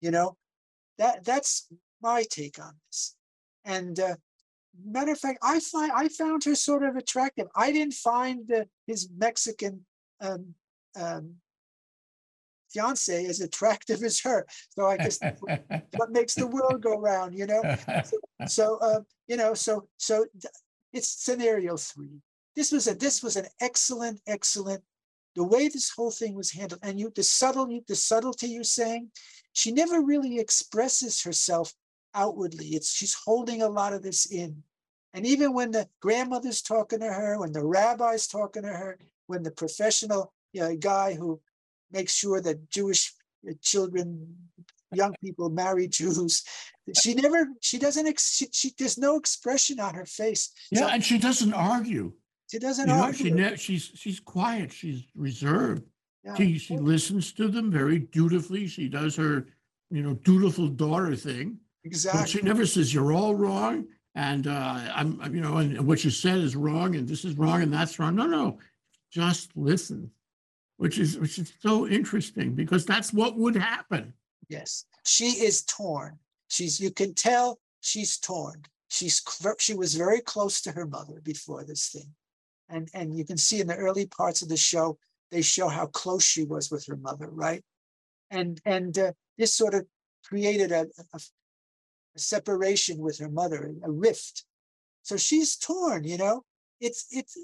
you 0.00 0.10
know, 0.10 0.36
that 0.98 1.24
that's 1.24 1.68
my 2.00 2.24
take 2.30 2.58
on 2.58 2.74
this. 2.86 3.16
And 3.64 3.98
uh, 3.98 4.16
matter 4.84 5.12
of 5.12 5.18
fact, 5.18 5.38
I 5.42 5.60
find 5.60 5.92
I 5.92 6.08
found 6.08 6.44
her 6.44 6.54
sort 6.54 6.82
of 6.82 6.96
attractive. 6.96 7.48
I 7.54 7.72
didn't 7.72 7.94
find 7.94 8.50
uh, 8.50 8.64
his 8.86 9.08
Mexican 9.16 9.84
um, 10.20 10.54
um, 10.98 11.34
fiance 12.72 13.26
as 13.26 13.40
attractive 13.40 14.02
as 14.02 14.20
her. 14.20 14.46
So 14.70 14.86
I 14.86 14.96
guess 14.96 15.18
what 15.40 15.64
what 15.96 16.10
makes 16.10 16.34
the 16.34 16.46
world 16.46 16.80
go 16.82 16.98
round, 16.98 17.34
you 17.34 17.46
know. 17.46 17.62
So 18.46 18.78
uh, 18.80 19.00
you 19.28 19.36
know, 19.36 19.54
so 19.54 19.88
so 19.98 20.26
it's 20.92 21.08
scenario 21.08 21.76
three. 21.76 22.20
This 22.56 22.72
was 22.72 22.88
a 22.88 22.94
this 22.94 23.22
was 23.22 23.36
an 23.36 23.46
excellent, 23.60 24.20
excellent. 24.26 24.82
The 25.34 25.44
way 25.44 25.68
this 25.68 25.90
whole 25.90 26.10
thing 26.10 26.34
was 26.34 26.52
handled, 26.52 26.80
and 26.82 26.98
you 26.98 27.12
the 27.14 27.22
subtle 27.22 27.66
the 27.86 27.96
subtlety 27.96 28.48
you're 28.48 28.64
saying, 28.64 29.10
she 29.52 29.72
never 29.72 30.00
really 30.00 30.38
expresses 30.38 31.22
herself 31.22 31.72
outwardly. 32.14 32.68
It's 32.68 32.92
she's 32.92 33.14
holding 33.14 33.62
a 33.62 33.68
lot 33.68 33.92
of 33.92 34.02
this 34.02 34.26
in. 34.26 34.62
And 35.14 35.26
even 35.26 35.52
when 35.52 35.70
the 35.70 35.88
grandmother's 36.00 36.62
talking 36.62 37.00
to 37.00 37.12
her, 37.12 37.38
when 37.38 37.52
the 37.52 37.64
rabbi's 37.64 38.26
talking 38.26 38.62
to 38.62 38.68
her, 38.68 38.98
when 39.26 39.42
the 39.42 39.50
professional 39.50 40.32
you 40.52 40.60
know, 40.62 40.76
guy 40.76 41.14
who 41.14 41.40
makes 41.90 42.14
sure 42.14 42.40
that 42.40 42.70
Jewish 42.70 43.12
uh, 43.48 43.52
children, 43.60 44.36
young 44.92 45.14
people 45.22 45.50
marry 45.50 45.88
Jews. 45.88 46.44
She 47.00 47.14
never, 47.14 47.48
she 47.60 47.78
doesn't, 47.78 48.06
ex- 48.06 48.36
she, 48.36 48.46
she, 48.52 48.72
there's 48.78 48.98
no 48.98 49.16
expression 49.16 49.80
on 49.80 49.94
her 49.94 50.06
face. 50.06 50.50
So 50.74 50.80
Yeah, 50.80 50.94
and 50.94 51.04
she 51.04 51.18
doesn't 51.18 51.52
argue. 51.52 52.12
She 52.50 52.58
doesn't 52.58 52.88
You 52.88 52.94
know, 52.94 53.12
she 53.12 53.30
argue. 53.30 53.34
ne- 53.34 53.56
she's 53.56 53.90
she's 53.94 54.20
quiet. 54.20 54.72
She's 54.72 55.04
reserved. 55.14 55.84
Yeah. 56.24 56.34
She 56.34 56.58
she 56.58 56.76
listens 56.76 57.32
to 57.34 57.48
them 57.48 57.70
very 57.70 57.98
dutifully. 58.00 58.66
She 58.66 58.88
does 58.88 59.16
her, 59.16 59.46
you 59.90 60.02
know, 60.02 60.14
dutiful 60.14 60.68
daughter 60.68 61.16
thing. 61.16 61.58
Exactly. 61.84 62.30
she 62.30 62.42
never 62.42 62.64
says 62.64 62.94
you're 62.94 63.12
all 63.12 63.34
wrong 63.34 63.86
and 64.14 64.46
uh, 64.46 64.80
I'm 64.94 65.20
you 65.34 65.40
know 65.40 65.56
and 65.56 65.86
what 65.86 66.04
you 66.04 66.10
said 66.10 66.38
is 66.38 66.54
wrong 66.54 66.94
and 66.96 67.08
this 67.08 67.24
is 67.24 67.36
wrong 67.36 67.62
and 67.62 67.72
that's 67.72 67.98
wrong. 67.98 68.14
No, 68.14 68.26
no, 68.26 68.58
just 69.10 69.50
listen, 69.56 70.10
which 70.76 70.98
is 70.98 71.18
which 71.18 71.38
is 71.38 71.52
so 71.60 71.88
interesting 71.88 72.54
because 72.54 72.84
that's 72.84 73.12
what 73.12 73.36
would 73.36 73.56
happen. 73.56 74.12
Yes, 74.48 74.84
she 75.04 75.26
is 75.26 75.62
torn. 75.62 76.18
She's, 76.52 76.78
you 76.78 76.90
can 76.90 77.14
tell 77.14 77.60
she's 77.80 78.18
torn. 78.18 78.62
She's, 78.88 79.22
she 79.58 79.74
was 79.74 79.94
very 79.94 80.20
close 80.20 80.60
to 80.60 80.72
her 80.72 80.86
mother 80.86 81.22
before 81.22 81.64
this 81.64 81.88
thing. 81.88 82.12
And, 82.68 82.90
and 82.92 83.16
you 83.16 83.24
can 83.24 83.38
see 83.38 83.60
in 83.62 83.66
the 83.66 83.76
early 83.76 84.04
parts 84.06 84.42
of 84.42 84.50
the 84.50 84.56
show, 84.58 84.98
they 85.30 85.40
show 85.40 85.68
how 85.68 85.86
close 85.86 86.22
she 86.22 86.44
was 86.44 86.70
with 86.70 86.84
her 86.86 86.96
mother, 86.96 87.28
right? 87.30 87.62
And, 88.30 88.60
and 88.66 88.98
uh, 88.98 89.12
this 89.38 89.54
sort 89.54 89.72
of 89.72 89.86
created 90.26 90.72
a, 90.72 90.86
a 91.14 91.20
separation 92.18 92.98
with 92.98 93.18
her 93.18 93.28
mother, 93.28 93.74
a 93.82 93.90
rift. 93.90 94.44
So 95.02 95.16
she's 95.16 95.56
torn, 95.56 96.04
you 96.04 96.18
know? 96.18 96.44
It's, 96.80 97.06
it's. 97.10 97.38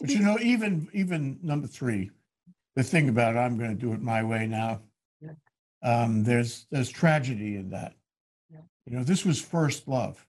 But 0.00 0.10
you 0.10 0.20
know, 0.20 0.38
even 0.40 0.88
even 0.92 1.38
number 1.42 1.66
three, 1.66 2.10
the 2.76 2.82
thing 2.82 3.08
about 3.08 3.36
I'm 3.36 3.56
going 3.56 3.70
to 3.70 3.80
do 3.80 3.92
it 3.92 4.02
my 4.02 4.22
way 4.22 4.46
now. 4.46 4.80
Yeah. 5.20 5.30
Um, 5.82 6.24
there's 6.24 6.66
there's 6.70 6.90
tragedy 6.90 7.56
in 7.56 7.70
that. 7.70 7.94
Yeah. 8.50 8.60
You 8.86 8.96
know, 8.96 9.04
this 9.04 9.24
was 9.24 9.40
first 9.40 9.88
love. 9.88 10.26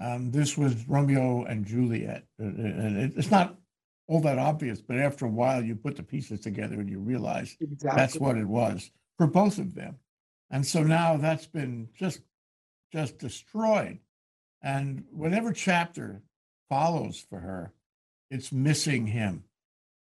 Um, 0.00 0.30
this 0.30 0.56
was 0.56 0.88
Romeo 0.88 1.44
and 1.44 1.66
Juliet, 1.66 2.24
Uh, 2.40 2.46
uh, 2.46 2.48
and 2.48 3.12
it's 3.16 3.30
not 3.30 3.58
all 4.08 4.20
that 4.22 4.38
obvious, 4.38 4.80
but 4.80 4.96
after 4.96 5.26
a 5.26 5.30
while, 5.30 5.62
you 5.62 5.76
put 5.76 5.96
the 5.96 6.02
pieces 6.02 6.40
together 6.40 6.80
and 6.80 6.88
you 6.88 6.98
realize 6.98 7.56
that's 7.80 8.16
what 8.16 8.36
it 8.36 8.46
was 8.46 8.90
for 9.18 9.26
both 9.26 9.58
of 9.58 9.74
them. 9.74 9.96
And 10.50 10.66
so 10.66 10.82
now 10.82 11.16
that's 11.16 11.46
been 11.46 11.88
just 11.94 12.20
just 12.92 13.18
destroyed. 13.18 13.98
And 14.62 15.04
whatever 15.10 15.52
chapter 15.52 16.22
follows 16.68 17.24
for 17.28 17.40
her, 17.40 17.72
it's 18.30 18.52
missing 18.52 19.06
him. 19.06 19.44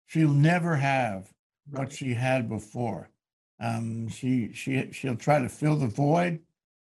She'll 0.07 0.29
never 0.29 0.77
have 0.77 1.33
what 1.71 1.93
she 1.93 2.15
had 2.15 2.49
before. 2.49 3.11
Um, 3.61 4.09
she 4.09 4.53
she 4.53 4.91
she'll 4.93 5.17
try 5.17 5.41
to 5.41 5.49
fill 5.49 5.77
the 5.77 5.87
void, 5.87 6.41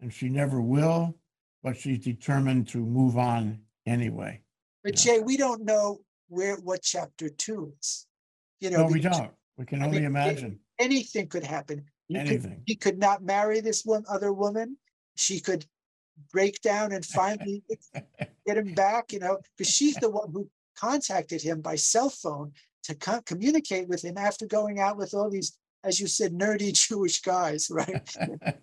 and 0.01 0.13
she 0.13 0.29
never 0.29 0.61
will. 0.61 1.15
But 1.63 1.77
she's 1.77 1.99
determined 1.99 2.67
to 2.69 2.77
move 2.77 3.17
on 3.17 3.61
anyway. 3.87 4.41
But. 4.83 4.95
Jay, 4.95 5.19
we 5.19 5.35
don't 5.35 5.63
know 5.63 6.01
where, 6.27 6.57
what 6.57 6.83
chapter 6.83 7.27
two 7.27 7.73
is. 7.79 8.05
You 8.59 8.69
know, 8.69 8.85
No, 8.85 8.93
we 8.93 8.99
don't. 8.99 9.31
We 9.57 9.65
can 9.65 9.81
I 9.81 9.85
only 9.85 9.99
mean, 9.99 10.05
imagine 10.05 10.59
anything 10.77 11.27
could 11.27 11.43
happen. 11.43 11.85
Could, 12.07 12.17
anything. 12.17 12.61
he 12.65 12.75
could 12.75 12.99
not 12.99 13.23
marry 13.23 13.61
this 13.61 13.83
one 13.83 14.03
other 14.07 14.31
woman. 14.31 14.77
She 15.15 15.39
could 15.39 15.65
break 16.31 16.61
down 16.61 16.91
and 16.91 17.05
finally 17.05 17.63
get 18.45 18.57
him 18.57 18.73
back, 18.73 19.11
you 19.13 19.19
know, 19.19 19.37
because 19.57 19.71
she's 19.73 19.95
the 19.95 20.09
one 20.09 20.31
who 20.31 20.49
contacted 20.77 21.41
him 21.41 21.61
by 21.61 21.75
cell 21.75 22.09
phone 22.09 22.51
to 22.83 22.95
co- 22.95 23.21
communicate 23.25 23.87
with 23.87 24.03
him 24.03 24.17
after 24.17 24.45
going 24.45 24.79
out 24.79 24.97
with 24.97 25.13
all 25.13 25.29
these, 25.29 25.57
as 25.83 25.99
you 25.99 26.07
said, 26.07 26.33
nerdy 26.33 26.71
Jewish 26.87 27.21
guys, 27.21 27.69
right? 27.71 28.15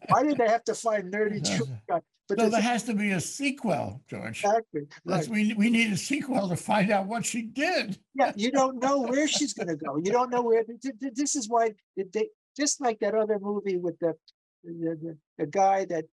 Why 0.09 0.23
did 0.23 0.37
they 0.39 0.49
have 0.49 0.65
to 0.65 0.75
find 0.75 1.13
nerdy 1.13 1.43
Jewish 1.45 1.69
guys? 1.89 2.03
But 2.29 2.39
So 2.39 2.49
there 2.49 2.61
thing- 2.61 2.71
has 2.71 2.83
to 2.85 2.95
be 2.95 3.11
a 3.11 3.21
sequel, 3.21 4.01
George. 4.09 4.45
exactly, 4.45 4.83
right. 5.05 5.27
we, 5.29 5.55
we 5.55 5.69
need 5.71 5.93
a 5.93 5.97
sequel 5.97 6.49
to 6.49 6.57
find 6.57 6.91
out 6.93 7.07
what 7.07 7.27
she 7.27 7.43
did. 7.43 7.99
Yeah, 8.15 8.33
you 8.37 8.53
don't 8.53 8.81
know 8.81 9.01
where 9.01 9.27
she's 9.27 9.53
gonna 9.55 9.75
go. 9.77 9.97
You 9.97 10.13
don't 10.13 10.31
know 10.31 10.43
where, 10.43 10.63
th- 10.63 10.81
th- 10.81 10.95
th- 11.01 11.15
this 11.15 11.35
is 11.35 11.49
why, 11.49 11.73
th- 11.97 12.09
they, 12.13 12.29
just 12.57 12.81
like 12.81 13.01
that 13.01 13.15
other 13.17 13.39
movie 13.41 13.77
with 13.77 13.99
the, 13.99 14.15
the, 14.63 14.97
the, 15.03 15.19
the 15.39 15.47
guy 15.47 15.85
that 15.87 16.05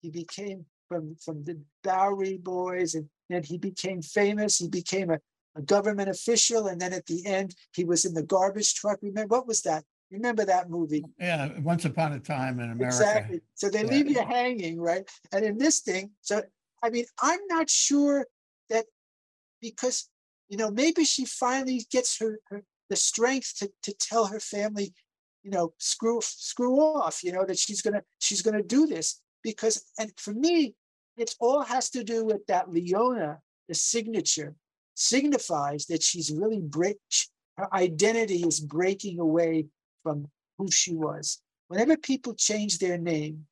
he 0.00 0.10
became 0.10 0.66
from, 0.88 1.16
from 1.16 1.44
the 1.44 1.60
Bowery 1.82 2.38
Boys 2.38 2.94
and 2.94 3.08
then 3.28 3.42
he 3.42 3.58
became 3.58 4.02
famous, 4.02 4.58
he 4.58 4.68
became 4.68 5.10
a, 5.10 5.18
a 5.54 5.62
government 5.62 6.08
official, 6.08 6.66
and 6.66 6.80
then 6.80 6.92
at 6.92 7.06
the 7.06 7.26
end, 7.26 7.54
he 7.74 7.84
was 7.84 8.04
in 8.04 8.14
the 8.14 8.22
garbage 8.22 8.74
truck. 8.74 8.98
Remember, 9.02 9.36
what 9.36 9.46
was 9.46 9.62
that? 9.62 9.84
Remember 10.10 10.44
that 10.46 10.70
movie? 10.70 11.04
Yeah, 11.18 11.50
once 11.60 11.84
upon 11.84 12.14
a 12.14 12.20
time 12.20 12.60
in 12.60 12.70
America. 12.70 12.86
Exactly. 12.86 13.40
So 13.54 13.68
they 13.68 13.84
Yeah. 13.84 13.90
leave 13.90 14.08
you 14.08 14.24
hanging, 14.24 14.80
right? 14.80 15.06
And 15.32 15.44
in 15.44 15.58
this 15.58 15.80
thing, 15.80 16.12
so 16.22 16.42
I 16.82 16.90
mean, 16.90 17.04
I'm 17.20 17.40
not 17.48 17.68
sure 17.68 18.26
that 18.70 18.86
because 19.60 20.08
you 20.48 20.56
know 20.56 20.70
maybe 20.70 21.04
she 21.04 21.26
finally 21.26 21.84
gets 21.90 22.18
her, 22.20 22.38
her 22.46 22.62
the 22.88 22.96
strength 22.96 23.58
to 23.58 23.70
to 23.82 23.92
tell 23.92 24.26
her 24.26 24.40
family, 24.40 24.94
you 25.42 25.50
know, 25.50 25.74
screw 25.78 26.20
screw 26.22 26.80
off, 26.80 27.22
you 27.22 27.32
know, 27.32 27.44
that 27.44 27.58
she's 27.58 27.82
gonna 27.82 28.02
she's 28.18 28.40
gonna 28.40 28.62
do 28.62 28.86
this 28.86 29.20
because 29.42 29.84
and 29.98 30.12
for 30.18 30.32
me, 30.34 30.74
it 31.16 31.34
all 31.40 31.62
has 31.62 31.90
to 31.90 32.04
do 32.04 32.24
with 32.24 32.46
that 32.46 32.70
Leona, 32.70 33.40
the 33.68 33.74
signature 33.74 34.54
signifies 34.94 35.86
that 35.86 36.02
she's 36.02 36.30
really 36.30 36.60
break 36.60 36.96
her 37.56 37.72
identity 37.74 38.42
is 38.42 38.60
breaking 38.60 39.18
away 39.18 39.66
from 40.02 40.28
who 40.58 40.70
she 40.70 40.94
was 40.94 41.40
whenever 41.68 41.96
people 41.96 42.34
change 42.34 42.78
their 42.78 42.98
name, 42.98 43.46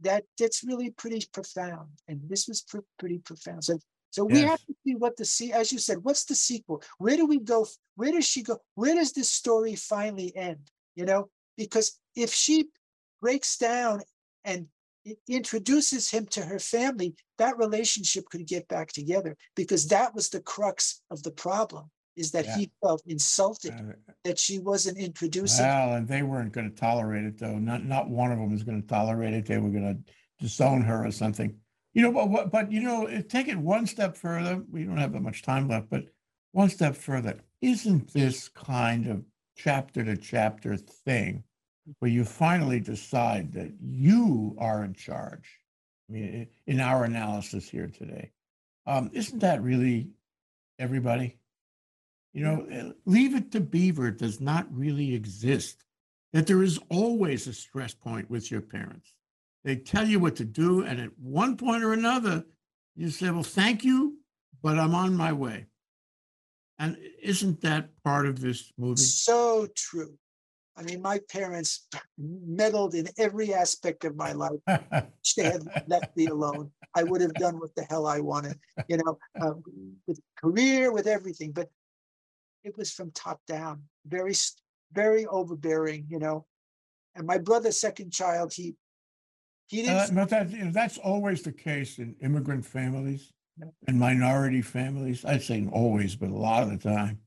that 0.00 0.24
that's 0.38 0.64
really 0.64 0.90
pretty 0.90 1.26
profound. 1.32 1.88
And 2.06 2.20
this 2.28 2.46
was 2.48 2.62
pr- 2.62 2.78
pretty 2.98 3.18
profound. 3.18 3.64
So, 3.64 3.78
so 4.10 4.24
we 4.24 4.40
Yes. 4.40 4.50
have 4.50 4.60
to 4.66 4.74
see 4.86 4.94
what 4.94 5.16
the 5.16 5.24
see, 5.24 5.52
as 5.52 5.72
you 5.72 5.78
said, 5.78 5.98
what's 6.02 6.24
the 6.24 6.36
sequel? 6.36 6.82
Where 6.98 7.16
do 7.16 7.26
we 7.26 7.40
go? 7.40 7.66
Where 7.96 8.12
does 8.12 8.26
she 8.26 8.42
go? 8.42 8.58
Where 8.74 8.94
does 8.94 9.12
this 9.12 9.28
story 9.30 9.74
finally 9.74 10.34
end? 10.36 10.70
You 10.94 11.04
know, 11.04 11.30
because 11.56 11.98
if 12.14 12.32
she 12.32 12.70
breaks 13.20 13.56
down 13.58 14.02
and 14.44 14.68
introduces 15.28 16.10
him 16.10 16.26
to 16.26 16.42
her 16.42 16.58
family, 16.58 17.14
that 17.38 17.58
relationship 17.58 18.24
could 18.30 18.46
get 18.46 18.68
back 18.68 18.92
together 18.92 19.36
because 19.56 19.86
that 19.88 20.14
was 20.14 20.28
the 20.28 20.40
crux 20.40 21.02
of 21.10 21.22
the 21.22 21.30
problem 21.30 21.90
is 22.16 22.32
that 22.32 22.46
Yeah. 22.46 22.56
he 22.56 22.72
felt 22.82 23.02
insulted 23.06 23.72
Uh, 23.72 24.12
that 24.24 24.38
she 24.38 24.58
wasn't 24.58 24.98
introducing 24.98 25.64
Well, 25.64 25.94
and 25.94 26.08
they 26.08 26.22
weren't 26.22 26.52
going 26.52 26.68
to 26.68 26.76
tolerate 26.76 27.24
it 27.24 27.38
though. 27.38 27.58
Not 27.58 27.84
not 27.84 28.10
one 28.10 28.32
of 28.32 28.38
them 28.38 28.50
was 28.50 28.64
going 28.64 28.82
to 28.82 28.88
tolerate 28.88 29.34
it. 29.34 29.46
They 29.46 29.58
were 29.58 29.70
going 29.70 30.04
to 30.04 30.12
disown 30.40 30.82
her 30.82 31.06
or 31.06 31.12
something. 31.12 31.60
You 31.94 32.02
know, 32.02 32.12
but? 32.12 32.50
But 32.50 32.72
you 32.72 32.80
know, 32.80 33.06
take 33.22 33.48
it 33.48 33.56
one 33.56 33.86
step 33.86 34.16
further. 34.16 34.62
We 34.70 34.84
don't 34.84 34.98
have 34.98 35.12
that 35.12 35.22
much 35.22 35.42
time 35.42 35.68
left, 35.68 35.88
but 35.90 36.06
one 36.52 36.68
step 36.68 36.96
further. 36.96 37.40
Isn't 37.60 38.12
this 38.12 38.48
kind 38.48 39.06
of 39.06 39.24
chapter 39.56 40.04
to 40.04 40.16
chapter 40.16 40.76
thing 40.76 41.44
where 41.98 42.10
you 42.10 42.24
finally 42.24 42.80
decide 42.80 43.52
that 43.52 43.72
you 43.80 44.56
are 44.58 44.84
in 44.84 44.94
charge? 44.94 45.60
I 46.08 46.12
mean, 46.12 46.46
in 46.66 46.80
our 46.80 47.04
analysis 47.04 47.68
here 47.68 47.88
today, 47.88 48.32
um, 48.86 49.10
isn't 49.12 49.40
that 49.40 49.62
really 49.62 50.10
everybody? 50.78 51.38
You 52.32 52.44
know, 52.44 52.66
uh, 52.72 52.92
leave 53.04 53.34
it 53.34 53.52
to 53.52 53.60
Beaver 53.60 54.10
does 54.10 54.40
not 54.40 54.66
really 54.70 55.14
exist. 55.14 55.84
That 56.32 56.46
there 56.46 56.62
is 56.62 56.78
always 56.90 57.46
a 57.46 57.52
stress 57.54 57.94
point 57.94 58.30
with 58.30 58.50
your 58.50 58.60
parents. 58.60 59.14
They 59.64 59.76
tell 59.76 60.06
you 60.06 60.20
what 60.20 60.36
to 60.36 60.44
do, 60.44 60.82
and 60.82 61.00
at 61.00 61.18
one 61.18 61.56
point 61.56 61.82
or 61.82 61.92
another, 61.92 62.44
you 62.96 63.10
say, 63.10 63.30
Well, 63.30 63.42
thank 63.42 63.82
you, 63.82 64.18
but 64.62 64.78
I'm 64.78 64.94
on 64.94 65.16
my 65.16 65.32
way. 65.32 65.66
And 66.78 66.96
isn't 67.22 67.60
that 67.62 67.90
part 68.04 68.26
of 68.26 68.40
this 68.40 68.72
movie? 68.78 69.02
So 69.02 69.66
true. 69.74 70.16
I 70.78 70.82
mean, 70.82 71.02
my 71.02 71.20
parents 71.30 71.88
meddled 72.16 72.94
in 72.94 73.08
every 73.18 73.52
aspect 73.52 74.04
of 74.04 74.16
my 74.16 74.32
life. 74.32 74.60
Wish 74.66 75.34
They 75.36 75.44
had 75.44 75.64
left 75.88 76.16
me 76.16 76.26
alone. 76.26 76.70
I 76.94 77.02
would 77.02 77.20
have 77.20 77.34
done 77.34 77.58
what 77.58 77.74
the 77.74 77.82
hell 77.82 78.06
I 78.06 78.20
wanted, 78.20 78.58
you 78.88 78.98
know, 78.98 79.18
uh, 79.40 79.54
with 80.06 80.20
career, 80.40 80.92
with 80.92 81.06
everything. 81.06 81.50
But 81.52 81.68
it 82.62 82.76
was 82.78 82.92
from 82.92 83.10
top 83.10 83.40
down, 83.46 83.82
very, 84.06 84.34
very 84.92 85.26
overbearing, 85.26 86.06
you 86.08 86.20
know. 86.20 86.46
And 87.16 87.26
my 87.26 87.38
brother, 87.38 87.72
second 87.72 88.12
child, 88.12 88.52
he 88.54 88.76
he 89.66 89.80
Uh, 89.86 90.06
didn't. 90.06 90.14
but 90.14 90.28
that, 90.30 90.50
you 90.50 90.64
know, 90.64 90.70
that's 90.70 90.98
always 90.98 91.42
the 91.42 91.52
case 91.52 91.98
in 91.98 92.14
immigrant 92.22 92.64
families 92.64 93.32
and 93.86 93.98
minority 93.98 94.62
families. 94.62 95.24
I'd 95.24 95.42
say 95.42 95.66
always, 95.72 96.14
but 96.14 96.30
a 96.30 96.34
lot 96.34 96.62
of 96.62 96.70
the 96.70 96.78
time. 96.78 97.20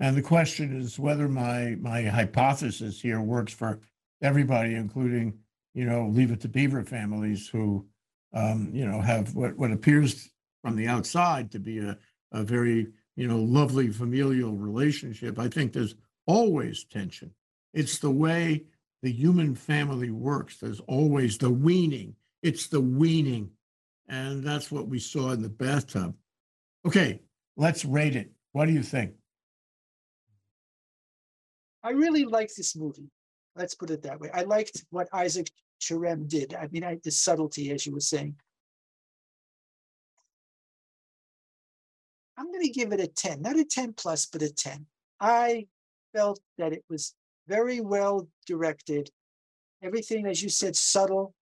And 0.00 0.16
the 0.16 0.22
question 0.22 0.80
is 0.80 0.98
whether 0.98 1.28
my 1.28 1.76
my 1.80 2.02
hypothesis 2.02 3.00
here 3.00 3.20
works 3.20 3.52
for 3.52 3.80
everybody, 4.22 4.74
including 4.74 5.38
you 5.74 5.84
know, 5.84 6.08
leave 6.08 6.32
it 6.32 6.40
to 6.40 6.48
Beaver 6.48 6.82
families 6.82 7.48
who, 7.48 7.86
um, 8.34 8.70
you 8.72 8.84
know, 8.84 9.00
have 9.00 9.34
what 9.34 9.56
what 9.56 9.70
appears 9.70 10.28
from 10.62 10.76
the 10.76 10.88
outside 10.88 11.52
to 11.52 11.58
be 11.58 11.78
a 11.78 11.96
a 12.32 12.42
very 12.42 12.88
you 13.16 13.28
know 13.28 13.38
lovely 13.38 13.90
familial 13.90 14.56
relationship. 14.56 15.38
I 15.38 15.48
think 15.48 15.72
there's 15.72 15.94
always 16.26 16.84
tension 16.84 17.32
It's 17.74 17.98
the 17.98 18.10
way 18.10 18.64
the 19.02 19.12
human 19.12 19.54
family 19.54 20.10
works. 20.10 20.58
There's 20.58 20.80
always 20.80 21.38
the 21.38 21.50
weaning. 21.50 22.14
It's 22.42 22.68
the 22.68 22.80
weaning. 22.80 23.50
And 24.08 24.44
that's 24.44 24.70
what 24.70 24.88
we 24.88 24.98
saw 24.98 25.30
in 25.30 25.42
the 25.42 25.48
bathtub. 25.48 26.14
Okay, 26.86 27.20
let's 27.56 27.84
rate 27.84 28.16
it. 28.16 28.32
What 28.52 28.66
do 28.66 28.72
you 28.72 28.82
think? 28.82 29.14
I 31.82 31.90
really 31.90 32.24
liked 32.24 32.56
this 32.56 32.76
movie. 32.76 33.10
Let's 33.56 33.74
put 33.74 33.90
it 33.90 34.02
that 34.02 34.20
way. 34.20 34.30
I 34.32 34.42
liked 34.42 34.84
what 34.90 35.08
Isaac 35.12 35.50
Cherem 35.80 36.28
did. 36.28 36.54
I 36.54 36.68
mean, 36.70 36.84
I, 36.84 36.98
the 37.02 37.10
subtlety, 37.10 37.70
as 37.72 37.86
you 37.86 37.92
were 37.92 38.00
saying. 38.00 38.36
I'm 42.36 42.50
going 42.52 42.64
to 42.64 42.70
give 42.70 42.92
it 42.92 43.00
a 43.00 43.06
10, 43.06 43.42
not 43.42 43.58
a 43.58 43.64
10 43.64 43.94
plus, 43.94 44.26
but 44.26 44.42
a 44.42 44.52
10. 44.52 44.86
I 45.20 45.66
felt 46.14 46.40
that 46.58 46.72
it 46.72 46.84
was 46.88 47.14
very 47.48 47.80
well 47.80 48.28
directed. 48.46 49.10
Everything, 49.82 50.26
as 50.26 50.42
you 50.42 50.48
said, 50.48 50.76
subtle. 50.76 51.34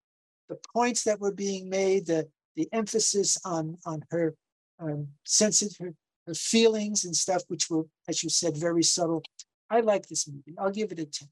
The 0.48 0.58
points 0.74 1.04
that 1.04 1.20
were 1.20 1.32
being 1.32 1.68
made, 1.68 2.06
the 2.06 2.28
the 2.56 2.68
emphasis 2.72 3.38
on 3.44 3.76
on 3.86 4.02
her 4.10 4.34
um, 4.80 5.08
sensitive 5.24 5.76
her, 5.78 5.94
her 6.26 6.34
feelings 6.34 7.04
and 7.04 7.14
stuff, 7.14 7.42
which 7.48 7.70
were, 7.70 7.84
as 8.08 8.24
you 8.24 8.30
said, 8.30 8.56
very 8.56 8.82
subtle. 8.82 9.22
I 9.70 9.80
like 9.80 10.08
this 10.08 10.26
movie. 10.28 10.54
I'll 10.58 10.70
give 10.70 10.92
it 10.92 10.98
a 10.98 11.04
10. 11.04 11.28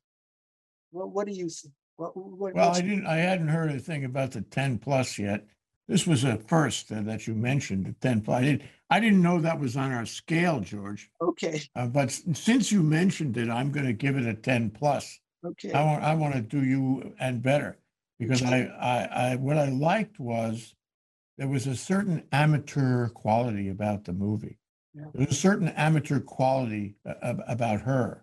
What 0.91 1.11
what 1.11 1.27
do 1.27 1.33
you 1.33 1.49
think? 1.49 1.75
What, 1.97 2.17
what, 2.17 2.55
Well, 2.55 2.71
I 2.75 2.81
didn't, 2.83 3.07
I 3.07 3.17
hadn't 3.17 3.49
heard 3.49 3.71
a 3.71 3.79
thing 3.79 4.05
about 4.05 4.33
the 4.33 4.43
ten 4.43 4.79
plus 4.79 5.19
yet. 5.19 5.47
This 5.89 6.07
was 6.07 6.25
a 6.25 6.37
first 6.37 6.93
uh, 6.93 7.01
that 7.03 7.27
you 7.27 7.35
mentioned, 7.35 7.87
the 7.87 7.95
ten 8.01 8.21
plus. 8.21 8.39
I 8.39 8.43
didn't, 8.45 8.63
I 8.91 9.01
didn't 9.01 9.23
know 9.23 9.41
that 9.41 9.59
was 9.59 9.77
on 9.79 9.93
our 9.93 10.05
scale, 10.05 10.61
George. 10.61 11.11
okay, 11.23 11.63
Uh, 11.75 11.87
but 11.87 12.11
since 12.11 12.71
you 12.71 12.83
mentioned 12.83 13.37
it, 13.39 13.49
I'm 13.49 13.71
going 13.73 13.87
to 13.87 13.93
give 13.95 14.17
it 14.17 14.27
a 14.27 14.35
ten 14.35 14.69
plus. 14.71 15.19
okay. 15.45 15.73
I 15.73 15.83
want, 15.85 16.05
I 16.05 16.15
want 16.15 16.35
to 16.35 16.43
do 16.43 16.65
you 16.65 17.15
and 17.19 17.41
better 17.43 17.79
because 18.19 18.43
I, 18.43 18.65
I, 18.65 19.31
I, 19.33 19.37
what 19.37 19.57
I 19.57 19.71
liked 19.71 20.21
was 20.21 20.75
there 21.39 21.49
was 21.49 21.67
a 21.67 21.77
certain 21.77 22.25
amateur 22.33 23.09
quality 23.09 23.69
about 23.71 24.05
the 24.05 24.13
movie. 24.13 24.59
Yeah. 24.95 25.05
There 25.15 25.27
was 25.27 25.37
a 25.37 25.41
certain 25.41 25.69
amateur 25.69 26.21
quality 26.21 26.97
ab- 27.23 27.43
about 27.49 27.81
her. 27.83 28.23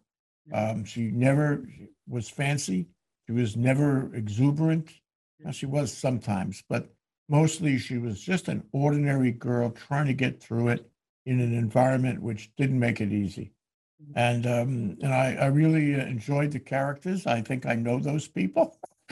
Um, 0.52 0.84
she 0.84 1.04
never 1.04 1.66
was 2.08 2.30
fancy. 2.30 2.88
She 3.28 3.34
was 3.34 3.56
never 3.56 4.14
exuberant. 4.14 4.92
Now, 5.40 5.52
she 5.52 5.66
was 5.66 5.96
sometimes, 5.96 6.64
but 6.68 6.94
mostly 7.30 7.78
she 7.78 7.98
was 7.98 8.20
just 8.22 8.48
an 8.48 8.64
ordinary 8.72 9.32
girl 9.32 9.70
trying 9.72 10.08
to 10.08 10.14
get 10.14 10.42
through 10.42 10.70
it 10.70 10.90
in 11.26 11.40
an 11.40 11.54
environment 11.54 12.22
which 12.22 12.54
didn't 12.56 12.80
make 12.80 13.00
it 13.00 13.12
easy. 13.14 13.54
Mhm. 14.02 14.14
And 14.16 14.48
um, 14.48 14.98
and 15.02 15.14
I, 15.14 15.36
I 15.36 15.46
really 15.48 15.96
uh, 15.96 16.06
enjoyed 16.06 16.52
the 16.52 16.60
characters. 16.60 17.26
I 17.26 17.42
think 17.42 17.66
I 17.66 17.76
know 17.76 18.00
those 18.00 18.28
people. 18.28 18.78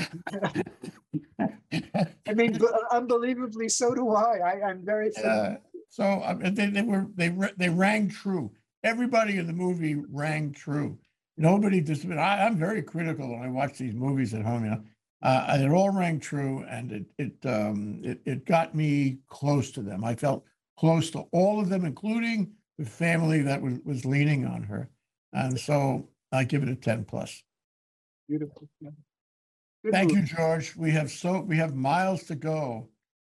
I 1.40 2.34
mean, 2.34 2.60
unbelievably, 2.92 3.70
so 3.70 3.94
do 3.96 4.10
I. 4.12 4.38
I 4.38 4.70
I'm 4.70 4.86
very. 4.86 5.12
Uh, 5.16 5.56
so 5.90 6.04
I 6.04 6.34
mean, 6.34 6.54
they, 6.54 6.68
they 6.68 6.82
were 6.82 7.08
they 7.16 7.30
they 7.58 7.70
rang 7.70 8.10
true. 8.10 8.52
Everybody 8.84 9.38
in 9.38 9.48
the 9.48 9.54
movie 9.54 9.96
rang 9.96 10.52
true. 10.52 10.98
Nobody 11.42 11.82
just. 11.82 12.06
I, 12.06 12.46
I'm 12.46 12.56
very 12.56 12.84
critical 12.84 13.32
when 13.32 13.42
I 13.42 13.50
watch 13.50 13.78
these 13.78 13.96
movies 13.96 14.34
at 14.34 14.44
home. 14.44 14.64
You 14.64 14.72
know, 14.72 14.84
uh, 15.24 15.58
it 15.60 15.72
all 15.72 15.90
rang 15.90 16.20
true, 16.20 16.64
and 16.70 16.92
it 16.92 17.06
it 17.18 17.50
um 17.50 18.02
it, 18.04 18.22
it 18.26 18.46
got 18.46 18.76
me 18.76 19.18
close 19.28 19.72
to 19.72 19.82
them. 19.82 20.04
I 20.04 20.16
felt 20.16 20.46
close 20.78 21.10
to 21.12 21.22
all 21.32 21.60
of 21.60 21.70
them, 21.70 21.84
including 21.84 22.52
the 22.78 22.86
family 22.86 23.42
that 23.42 23.62
was 23.62 23.80
was 23.84 24.06
leaning 24.06 24.46
on 24.46 24.62
her, 24.64 24.90
and 25.34 25.60
so 25.60 26.08
I 26.32 26.44
give 26.44 26.62
it 26.64 26.70
a 26.70 26.76
ten 26.76 27.04
plus. 27.06 27.44
beautiful. 28.30 28.70
yeah. 28.80 28.92
Thank 29.92 30.12
you. 30.12 30.22
George. 30.22 30.76
We 30.76 30.92
have 30.92 31.10
so, 31.10 31.42
we 31.42 31.58
have 31.58 31.74
miles 31.76 32.24
to 32.26 32.36
go 32.36 32.88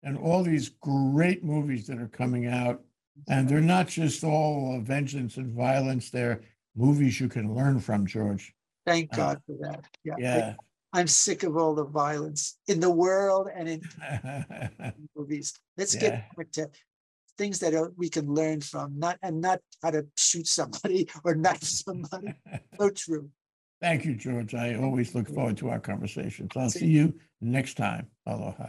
and 0.05 0.17
all 0.17 0.45
these 0.45 0.69
great 0.81 1.43
movies 1.43 1.89
that 1.89 1.99
are 1.99 2.09
coming 2.09 2.47
out. 2.47 2.83
And 3.29 3.49
they're 3.49 3.61
not 3.61 3.89
just 3.89 4.23
all 4.23 4.77
uh, 4.77 4.81
vengeance 4.81 5.39
and 5.39 5.53
violence. 5.53 6.11
They're 6.11 6.43
movies 6.77 7.21
you 7.21 7.29
can 7.29 7.55
learn 7.55 7.81
from, 7.81 8.07
George. 8.07 8.55
Thank 8.87 9.13
uh, 9.15 9.17
God 9.17 9.43
for 9.47 9.57
that. 9.63 9.85
Yeah. 10.05 10.15
I- 10.15 10.21
Yeah. 10.21 10.55
I'm 10.93 11.09
sick 11.09 11.43
of 11.43 11.57
all 11.59 11.75
the 11.75 11.85
violence 11.85 12.59
in 12.69 12.81
the 12.81 12.91
world 12.91 13.49
and 13.55 13.69
in 13.69 13.83
movies. 15.17 15.53
Let's 15.77 15.95
Yeah. 15.95 16.01
get 16.01 16.37
back 16.37 16.51
to 16.53 16.71
things 17.37 17.59
that 17.59 17.75
are, 17.75 17.93
we 17.99 18.09
can 18.09 18.33
learn 18.33 18.61
from, 18.63 18.99
not 18.99 19.19
and 19.23 19.43
not 19.43 19.61
how 19.83 19.91
to 19.91 20.07
shoot 20.17 20.47
somebody 20.47 21.09
or 21.25 21.35
knife 21.35 21.63
somebody. 21.65 22.33
So 22.79 22.91
true. 22.91 23.31
Thank 23.83 24.07
you, 24.07 24.15
George. 24.15 24.55
I 24.55 24.75
always 24.77 25.15
look 25.15 25.29
forward 25.29 25.59
to 25.59 25.69
our 25.69 25.81
conversations. 25.81 26.53
I'll 26.57 26.71
see 26.71 26.87
you 26.87 27.15
next 27.43 27.75
time. 27.77 28.07
Aloha. 28.25 28.69